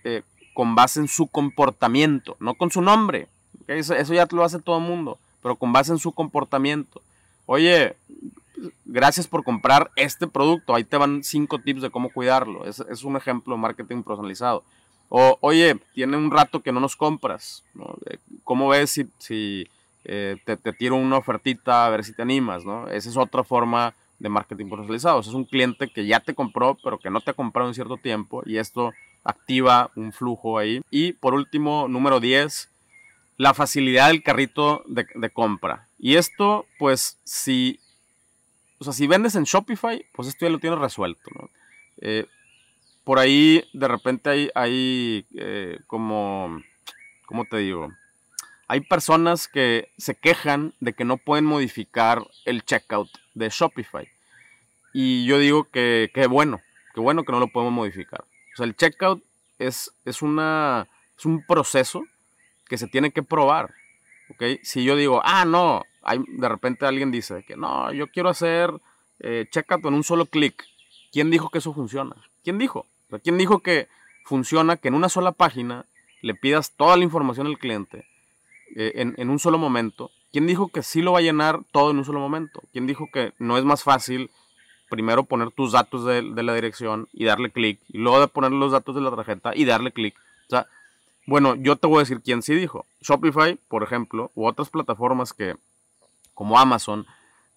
eh, 0.04 0.22
con 0.54 0.76
base 0.76 1.00
en 1.00 1.08
su 1.08 1.26
comportamiento, 1.26 2.38
no 2.40 2.54
con 2.54 2.70
su 2.70 2.84
nombre. 2.84 3.28
Eso, 3.68 3.96
ya 4.14 4.28
lo 4.30 4.44
hace 4.44 4.60
todo 4.60 4.78
el 4.78 4.84
mundo, 4.84 5.18
pero 5.48 5.56
con 5.56 5.72
base 5.72 5.94
en 5.94 5.98
su 5.98 6.12
comportamiento. 6.12 7.02
Oye, 7.46 7.96
gracias 8.84 9.28
por 9.28 9.46
comprar 9.46 9.92
este 9.96 10.28
producto. 10.28 10.76
Ahí 10.76 10.84
te 10.84 10.98
van 10.98 11.24
cinco 11.24 11.58
tips 11.60 11.84
de 11.84 11.90
cómo 11.90 12.10
cuidarlo. 12.10 12.66
Es, 12.66 13.04
un 13.06 13.16
ejemplo 13.16 13.56
de 13.56 13.62
marketing 13.62 14.04
personalizado. 14.04 14.66
O, 15.08 15.38
oye, 15.40 15.80
tiene 15.94 16.18
un 16.18 16.32
rato 16.32 16.62
que 16.62 16.74
no 16.74 16.82
nos 16.82 16.98
compras. 16.98 17.64
¿Cómo 18.44 18.68
ves 18.68 19.00
si, 19.20 19.70
eh, 20.04 20.36
te, 20.44 20.58
te, 20.58 20.74
tiro 20.74 20.98
una 20.98 21.16
ofertita 21.16 21.86
a 21.86 21.90
ver 21.92 22.04
si 22.04 22.12
te 22.12 22.24
animas? 22.24 22.66
¿no? 22.66 22.90
Esa 22.90 23.10
es 23.10 23.16
otra 23.16 23.46
forma 23.46 23.94
de 24.20 24.28
marketing 24.28 24.68
personalizado. 24.68 25.22
es 25.22 25.28
un 25.28 25.46
cliente 25.46 25.88
que 25.88 26.06
ya 26.06 26.20
te 26.20 26.36
compró, 26.36 26.78
pero 26.84 27.00
que 27.00 27.10
no 27.10 27.22
te 27.22 27.32
ha 27.32 27.36
comprado 27.36 27.70
en 27.70 27.74
cierto 27.74 27.96
tiempo 27.96 28.44
y 28.46 28.58
esto 28.58 28.92
activa 29.24 29.92
un 29.96 30.12
flujo 30.12 30.58
ahí. 30.58 30.82
Y 30.92 31.14
por 31.14 31.34
último, 31.34 31.88
número 31.88 32.20
10, 32.20 32.70
la 33.38 33.54
facilidad 33.54 34.08
del 34.08 34.24
carrito 34.24 34.84
de, 34.88 35.30
compra. 35.30 35.88
Y 36.00 36.16
esto, 36.16 36.66
pues, 36.80 37.20
si, 37.24 37.80
o 38.80 38.84
sea, 38.84 38.94
si 38.94 39.08
vendes 39.08 39.36
en 39.36 39.44
Shopify, 39.44 40.06
pues 40.12 40.28
esto 40.28 40.46
ya 40.46 40.52
lo 40.52 40.60
tienes 40.60 40.80
resuelto, 40.80 41.30
eh, 42.02 42.26
por 43.04 43.20
ahí, 43.20 43.64
de 43.74 43.88
repente 43.88 44.30
hay, 44.30 44.50
hay 44.54 45.26
eh, 45.36 45.80
como, 45.88 46.62
¿cómo 47.26 47.46
te 47.46 47.58
digo? 47.58 47.94
Hay 48.68 48.82
personas 48.82 49.48
que 49.48 49.90
se 49.98 50.16
quejan 50.16 50.74
de 50.82 50.92
que 50.92 51.06
no 51.06 51.16
pueden 51.16 51.46
modificar 51.46 52.28
el 52.44 52.66
checkout 52.66 53.10
de 53.34 53.50
Shopify. 53.50 54.10
Y 54.94 55.26
yo 55.26 55.40
digo 55.40 55.70
que, 55.70 56.12
qué 56.14 56.28
bueno, 56.28 56.60
que 56.94 57.00
bueno 57.00 57.24
que 57.24 57.32
no 57.32 57.40
lo 57.40 57.48
podemos 57.48 57.74
modificar. 57.74 58.22
O 58.22 58.58
sea, 58.58 58.66
el 58.66 58.76
checkout 58.76 59.24
es, 59.58 59.94
es, 60.04 60.22
una, 60.22 60.88
es 61.18 61.26
un 61.26 61.46
proceso 61.46 62.04
que 62.68 62.78
se 62.78 62.88
tiene 62.88 63.12
que 63.12 63.24
probar. 63.24 63.74
¿ok? 64.30 64.44
Si 64.64 64.84
yo 64.84 64.96
digo, 64.96 65.22
ah, 65.24 65.46
no, 65.46 65.84
hay, 66.04 66.20
de 66.28 66.50
repente 66.50 66.86
alguien 66.86 67.12
dice 67.12 67.44
que 67.44 67.56
no, 67.56 67.92
yo 67.94 68.08
quiero 68.08 68.30
hacer 68.30 68.72
eh, 69.20 69.46
checkout 69.50 69.86
en 69.86 69.94
un 69.94 70.04
solo 70.04 70.26
clic. 70.26 70.66
¿Quién 71.12 71.30
dijo 71.30 71.50
que 71.50 71.60
eso 71.60 71.74
funciona? 71.74 72.16
¿Quién 72.44 72.58
dijo? 72.58 72.86
¿Quién 73.24 73.38
dijo 73.38 73.60
que 73.60 73.88
funciona 74.26 74.78
que 74.78 74.90
en 74.90 74.94
una 74.94 75.10
sola 75.10 75.32
página 75.32 75.86
le 76.22 76.36
pidas 76.36 76.72
toda 76.72 76.98
la 76.98 77.04
información 77.04 77.48
al 77.48 77.58
cliente 77.58 78.06
eh, 78.76 78.92
en, 78.96 79.30
un 79.30 79.40
solo 79.40 79.58
momento 79.58 80.12
¿Quién 80.32 80.46
dijo 80.46 80.68
que 80.68 80.84
sí 80.84 81.02
lo 81.02 81.14
va 81.14 81.20
a 81.20 81.22
llenar 81.22 81.62
todo 81.72 81.92
en 81.92 81.98
un 81.98 82.06
solo 82.06 82.20
momento? 82.20 82.62
¿Quién 82.74 82.86
dijo 82.86 83.10
que 83.12 83.34
no 83.40 83.58
es 83.58 83.64
más 83.64 83.84
fácil 83.84 84.30
primero 84.90 85.24
poner 85.24 85.52
tus 85.52 85.72
datos 85.72 86.06
de, 86.06 86.22
la 86.22 86.54
dirección 86.54 87.08
y 87.14 87.26
darle 87.26 87.50
clic, 87.50 87.80
y 87.88 87.98
luego 87.98 88.20
de 88.20 88.28
poner 88.28 88.52
los 88.52 88.72
datos 88.72 88.94
de 88.96 89.02
la 89.02 89.10
tarjeta 89.16 89.56
y 89.56 89.66
darle 89.66 89.92
clic? 89.92 90.16
O 90.48 90.50
sea, 90.50 90.68
bueno, 91.28 91.56
yo 91.56 91.76
te 91.76 91.88
voy 91.88 91.98
a 91.98 92.00
decir 92.00 92.22
quién 92.22 92.42
sí 92.42 92.56
dijo. 92.56 92.86
Shopify, 93.02 93.60
por 93.68 93.84
ejemplo, 93.84 94.32
u 94.34 94.48
otras 94.48 94.70
plataformas 94.70 95.34
que, 95.34 95.56
como 96.34 96.58
Amazon, 96.58 97.06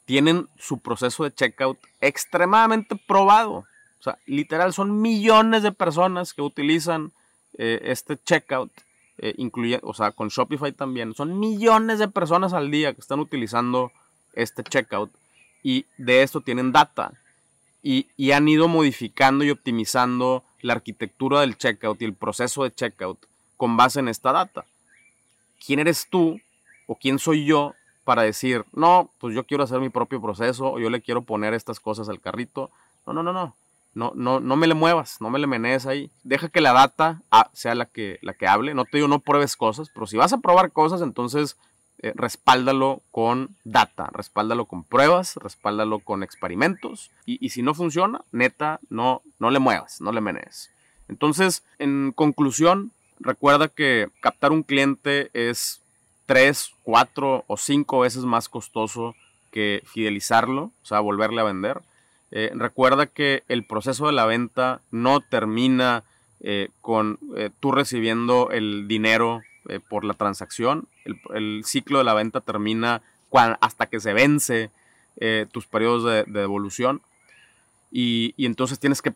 tienen 0.05 0.49
su 0.59 0.81
proceso 0.81 1.23
de 1.23 1.33
checkout 1.33 1.79
extremadamente 2.01 2.97
probado. 2.97 3.65
O 4.01 4.03
sea, 4.03 4.19
literal, 4.27 4.73
son 4.73 5.01
millones 5.01 5.63
de 5.63 5.71
personas 5.71 6.35
que 6.35 6.43
utilizan 6.43 7.13
eh, 7.59 7.81
este 7.85 8.19
checkout 8.19 8.73
eh, 9.19 9.35
incluye, 9.37 9.79
o 9.83 9.95
sea, 9.95 10.11
con 10.11 10.29
Shopify 10.29 10.73
también, 10.73 11.15
son 11.15 11.39
millones 11.39 11.99
de 11.99 12.09
personas 12.09 12.55
al 12.55 12.71
día 12.71 12.95
que 12.95 13.01
están 13.01 13.21
utilizando 13.21 13.93
este 14.33 14.65
checkout 14.65 15.13
y 15.63 15.85
de 15.99 16.23
esto 16.23 16.41
tienen 16.41 16.73
data 16.73 17.13
y, 17.83 18.09
y, 18.17 18.33
han 18.33 18.49
ido 18.49 18.67
modificando 18.67 19.45
y 19.45 19.51
optimizando 19.51 20.43
la 20.61 20.73
arquitectura 20.73 21.41
del 21.41 21.59
checkout 21.59 22.01
y 22.01 22.07
el 22.07 22.15
proceso 22.15 22.65
de 22.65 22.75
checkout 22.75 23.19
con 23.61 23.77
base 23.77 24.01
en 24.01 24.09
esta 24.09 24.33
data. 24.33 24.65
¿Quién 25.67 25.81
eres 25.81 26.07
tú 26.09 26.41
o 26.87 26.95
quién 26.95 27.19
soy 27.19 27.45
yo 27.45 27.75
para 28.05 28.23
decir, 28.23 28.65
no, 28.73 29.11
pues 29.19 29.35
yo 29.35 29.45
quiero 29.45 29.65
hacer 29.65 29.81
mi 29.81 29.91
propio 29.91 30.19
proceso 30.19 30.73
o 30.73 30.79
yo 30.81 30.89
le 30.89 31.03
quiero 31.03 31.21
poner 31.21 31.53
estas 31.53 31.79
cosas 31.79 32.09
al 32.09 32.23
carrito? 32.23 32.71
No, 33.07 33.13
no, 33.13 33.23
no, 33.23 33.35
no. 33.35 33.55
No, 33.93 34.13
no, 34.15 34.41
no 34.41 34.57
me 34.57 34.67
le 34.67 34.73
muevas, 34.73 35.21
no 35.21 35.29
me 35.29 35.39
le 35.39 35.47
menees 35.47 35.85
ahí. 35.85 36.11
Deja 36.23 36.49
que 36.49 36.63
la 36.63 36.73
data 36.73 37.21
ah, 37.31 37.51
sea 37.53 37.75
la 37.75 37.85
que, 37.85 38.19
la 38.23 38.33
que 38.33 38.47
hable. 38.47 38.73
No 38.73 38.87
te 38.87 38.97
digo 38.97 39.09
no 39.09 39.19
pruebes 39.19 39.57
cosas, 39.57 39.91
pero 39.93 40.07
si 40.07 40.17
vas 40.17 40.33
a 40.33 40.39
probar 40.39 40.73
cosas, 40.73 41.03
entonces 41.03 41.59
eh, 41.99 42.15
respáldalo 42.17 43.03
con 43.11 43.57
data, 43.65 44.09
respáldalo 44.11 44.65
con 44.65 44.85
pruebas, 44.85 45.37
respáldalo 45.37 45.99
con 45.99 46.23
experimentos. 46.23 47.11
Y, 47.27 47.45
y, 47.45 47.51
si 47.51 47.61
no 47.61 47.75
funciona, 47.75 48.23
neta, 48.33 48.81
no, 48.89 49.21
no 49.39 49.51
le 49.51 49.59
muevas, 49.59 50.01
no 50.01 50.13
le 50.13 50.23
menees. 50.23 50.71
Entonces, 51.09 51.63
en 51.79 52.13
conclusión, 52.13 52.93
recuerda 53.21 53.69
que 53.69 54.09
captar 54.21 54.53
un 54.53 54.63
cliente 54.63 55.31
es 55.33 55.81
tres, 56.27 56.73
cuatro 56.83 57.45
o 57.47 57.57
cinco 57.57 58.01
veces 58.01 58.25
más 58.25 58.49
costoso 58.49 59.15
que 59.51 59.83
fidelizarlo, 59.85 60.63
o 60.63 60.87
sea, 60.87 61.01
volverle 61.01 61.41
a 61.41 61.45
vender. 61.45 61.81
Eh, 62.31 62.53
recuerda 62.55 63.07
que 63.07 63.43
el 63.49 63.65
proceso 63.65 64.07
de 64.07 64.13
la 64.13 64.27
venta 64.27 64.81
no 64.91 65.21
termina 65.21 66.05
eh, 66.41 66.69
con 66.81 67.19
eh, 67.37 67.51
tú 67.59 67.73
recibiendo 67.73 68.51
el 68.51 68.87
dinero 68.87 69.43
por 69.89 70.05
la 70.05 70.15
transacción. 70.15 70.89
El, 71.35 71.65
ciclo 71.65 71.99
de 71.99 72.05
la 72.05 72.15
venta 72.15 72.41
termina 72.41 73.03
hasta 73.61 73.87
que 73.87 74.01
se 74.01 74.15
vence 74.15 74.71
tus 75.53 75.67
periodos 75.67 76.05
de, 76.05 76.25
devolución. 76.25 77.03
Y, 77.93 78.35
entonces 78.39 78.81
tienes 78.81 79.03
que 79.03 79.13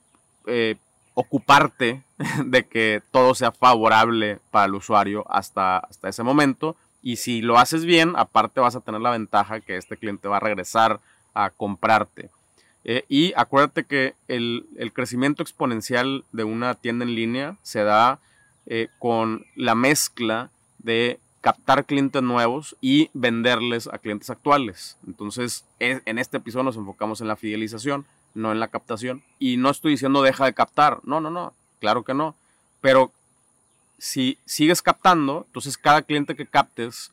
ocuparte 1.14 2.02
de 2.44 2.66
que 2.66 3.02
todo 3.10 3.34
sea 3.34 3.52
favorable 3.52 4.38
para 4.50 4.66
el 4.66 4.74
usuario 4.74 5.24
hasta, 5.30 5.78
hasta 5.78 6.08
ese 6.08 6.22
momento. 6.22 6.76
Y 7.02 7.16
si 7.16 7.42
lo 7.42 7.58
haces 7.58 7.84
bien, 7.84 8.14
aparte 8.16 8.60
vas 8.60 8.76
a 8.76 8.80
tener 8.80 9.00
la 9.00 9.10
ventaja 9.10 9.60
que 9.60 9.76
este 9.76 9.96
cliente 9.96 10.28
va 10.28 10.38
a 10.38 10.40
regresar 10.40 11.00
a 11.34 11.50
comprarte. 11.50 12.30
Eh, 12.84 13.04
y 13.08 13.32
acuérdate 13.36 13.84
que 13.84 14.14
el, 14.28 14.66
crecimiento 14.92 15.42
exponencial 15.42 16.24
de 16.32 16.44
una 16.44 16.74
tienda 16.74 17.04
en 17.04 17.14
línea 17.14 17.56
se 17.62 17.82
da 17.82 18.20
eh, 18.66 18.88
con 18.98 19.46
la 19.54 19.74
mezcla 19.74 20.50
de 20.78 21.18
captar 21.40 21.84
clientes 21.84 22.22
nuevos 22.22 22.76
y 22.80 23.10
venderles 23.12 23.88
a 23.92 23.98
clientes 23.98 24.30
actuales. 24.30 24.96
Entonces, 25.06 25.64
en 25.78 26.18
este 26.18 26.38
episodio 26.38 26.64
nos 26.64 26.76
enfocamos 26.76 27.20
en 27.20 27.28
la 27.28 27.36
fidelización, 27.36 28.06
no 28.34 28.52
en 28.52 28.60
la 28.60 28.68
captación. 28.68 29.22
Y 29.38 29.56
no 29.56 29.70
estoy 29.70 29.92
diciendo 29.92 30.22
deja 30.22 30.44
de 30.44 30.54
captar, 30.54 31.00
no, 31.04 31.20
no, 31.20 31.30
no, 31.30 31.54
claro 31.80 32.04
que 32.04 32.14
no. 32.14 32.34
Pero 32.80 33.12
si 33.98 34.38
sigues 34.44 34.82
captando, 34.82 35.44
entonces 35.46 35.78
cada 35.78 36.02
cliente 36.02 36.36
que 36.36 36.46
captes 36.46 37.12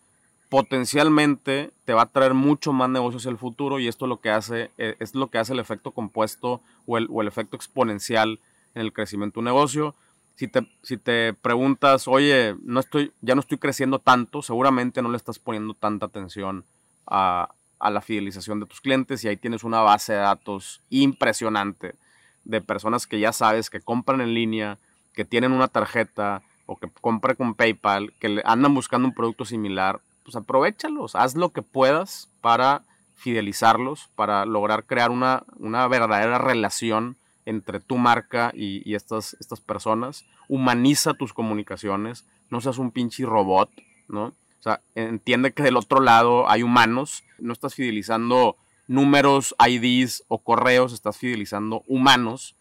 potencialmente 0.50 1.72
te 1.86 1.94
va 1.94 2.02
a 2.02 2.08
traer 2.08 2.34
mucho 2.34 2.74
más 2.74 2.90
negocios 2.90 3.26
en 3.26 3.32
el 3.32 3.38
futuro 3.38 3.80
y 3.80 3.88
esto 3.88 4.04
es 4.04 4.10
lo 4.10 4.20
que 4.20 4.32
hace, 4.32 4.70
eh, 4.78 4.98
es 5.00 5.16
lo 5.16 5.28
que 5.30 5.38
hace 5.38 5.54
el 5.54 5.60
efecto 5.60 5.92
compuesto 5.92 6.60
o 6.86 6.98
el, 6.98 7.08
efecto 7.26 7.56
exponencial 7.56 8.40
en 8.76 8.82
el 8.82 8.92
crecimiento 8.92 9.36
de 9.36 9.40
un 9.40 9.46
negocio. 9.46 9.96
Si 10.36 10.50
te, 10.50 10.68
si 10.84 10.98
te 10.98 11.34
preguntas, 11.34 12.08
oye, 12.10 12.58
no 12.64 12.82
estoy, 12.82 13.14
ya 13.22 13.36
no 13.36 13.40
estoy 13.40 13.60
creciendo 13.60 14.00
tanto, 14.00 14.42
seguramente 14.42 15.02
no 15.02 15.10
le 15.10 15.16
estás 15.16 15.40
poniendo 15.40 15.74
tanta 15.74 16.08
atención 16.08 16.66
a, 17.08 17.52
a 17.82 17.90
la 17.90 18.02
fidelización 18.02 18.60
de 18.60 18.66
tus 18.66 18.82
clientes 18.82 19.24
y 19.24 19.28
ahí 19.28 19.38
tienes 19.38 19.64
una 19.64 19.82
base 19.82 20.14
de 20.14 20.20
datos 20.20 20.82
impresionante 20.90 21.96
de 22.44 22.62
personas 22.62 23.08
que 23.08 23.20
ya 23.20 23.34
sabes 23.34 23.70
que 23.70 23.82
compran 23.82 24.22
en 24.22 24.34
línea, 24.34 24.78
que 25.14 25.26
tienen 25.26 25.52
una 25.52 25.68
tarjeta 25.68 26.42
o 26.66 26.78
que 26.78 26.90
compran 27.02 27.36
con 27.36 27.56
PayPal, 27.56 28.14
que 28.20 28.42
andan 28.46 28.74
buscando 28.74 29.08
un 29.08 29.14
producto 29.14 29.46
similar 29.46 30.00
pues 30.24 30.36
aprovechalos, 30.36 31.16
haz 31.16 31.36
lo 31.36 31.50
que 31.50 31.62
puedas 31.62 32.30
para 32.42 32.84
fidelizarlos, 33.16 34.10
para 34.16 34.46
lograr 34.46 34.86
crear 34.86 35.12
una, 35.12 35.44
una 35.58 35.88
verdadera 35.88 36.38
relación 36.38 37.18
entre 37.46 37.80
tu 37.80 37.98
marca 37.98 38.52
y, 38.54 38.96
estas, 38.96 39.36
estas 39.40 39.60
personas. 39.60 40.26
Humaniza 40.48 41.14
tus 41.14 41.34
comunicaciones, 41.34 42.26
no 42.50 42.62
seas 42.62 42.78
un 42.78 42.92
pinche 42.92 43.26
robot, 43.26 43.70
¿no? 44.08 44.34
O 44.62 44.64
sea, 44.64 44.80
entiende 44.94 45.54
que 45.54 45.64
del 45.64 45.76
otro 45.76 46.02
lado 46.02 46.48
hay 46.48 46.62
humanos, 46.62 47.24
no 47.40 47.52
estás 47.52 47.74
fidelizando 47.74 48.56
números, 48.88 49.56
IDs 49.68 50.24
o 50.28 50.38
correos, 50.38 50.94
estás 50.94 51.18
fidelizando 51.18 51.84
humanos 51.88 52.54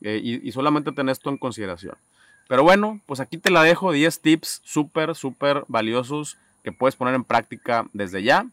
eh, 0.00 0.20
y, 0.20 0.50
solamente 0.50 0.90
ten 0.90 1.08
esto 1.08 1.30
en 1.30 1.38
consideración. 1.38 1.94
Pero 2.48 2.64
bueno, 2.64 3.00
pues 3.06 3.20
aquí 3.20 3.38
te 3.38 3.50
la 3.50 3.62
dejo, 3.62 3.92
10 3.92 4.20
tips 4.20 4.62
súper, 4.64 5.14
súper 5.14 5.64
valiosos 5.68 6.38
que 6.64 6.72
puedes 6.72 6.96
poner 6.96 7.14
en 7.14 7.22
práctica 7.22 7.86
desde 7.92 8.24
ya. 8.24 8.46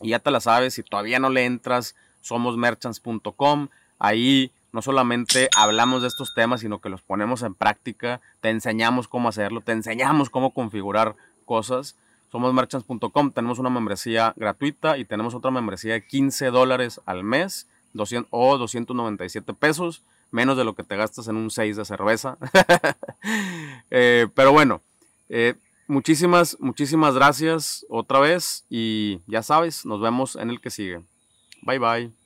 Y 0.00 0.08
ya 0.08 0.18
te 0.18 0.30
la 0.30 0.40
sabes, 0.40 0.72
si 0.72 0.82
todavía 0.82 1.18
no 1.18 1.28
le 1.28 1.44
entras, 1.44 1.94
somosmerchants.com. 2.22 3.68
Ahí 3.98 4.50
no 4.72 4.80
solamente 4.80 5.50
hablamos 5.54 6.00
de 6.00 6.08
estos 6.08 6.32
temas, 6.34 6.62
sino 6.62 6.80
que 6.80 6.88
los 6.88 7.02
ponemos 7.02 7.42
en 7.42 7.54
práctica, 7.54 8.22
te 8.40 8.48
enseñamos 8.48 9.06
cómo 9.06 9.28
hacerlo, 9.28 9.60
te 9.60 9.72
enseñamos 9.72 10.30
cómo 10.30 10.54
configurar 10.54 11.14
cosas. 11.44 11.94
Somosmerchants.com, 12.32 13.32
tenemos 13.32 13.58
una 13.58 13.68
membresía 13.68 14.32
gratuita 14.36 14.96
y 14.96 15.04
tenemos 15.04 15.34
otra 15.34 15.50
membresía 15.50 15.92
de 15.92 16.06
15 16.06 16.46
dólares 16.46 16.98
al 17.04 17.24
mes 17.24 17.68
200, 17.92 18.28
o 18.30 18.56
297 18.56 19.52
pesos, 19.52 20.02
menos 20.30 20.56
de 20.56 20.64
lo 20.64 20.74
que 20.74 20.82
te 20.82 20.96
gastas 20.96 21.28
en 21.28 21.36
un 21.36 21.50
6 21.50 21.76
de 21.76 21.84
cerveza. 21.84 22.38
Eh, 23.94 24.26
pero 24.34 24.52
bueno, 24.52 24.80
eh, 25.28 25.54
muchísimas, 25.86 26.56
muchísimas 26.58 27.14
gracias 27.14 27.84
otra 27.90 28.18
vez 28.20 28.64
y 28.70 29.20
ya 29.26 29.42
sabes, 29.42 29.84
nos 29.84 30.00
vemos 30.00 30.34
en 30.36 30.48
el 30.48 30.62
que 30.62 30.70
sigue. 30.70 31.02
Bye 31.60 31.78
bye. 31.78 32.21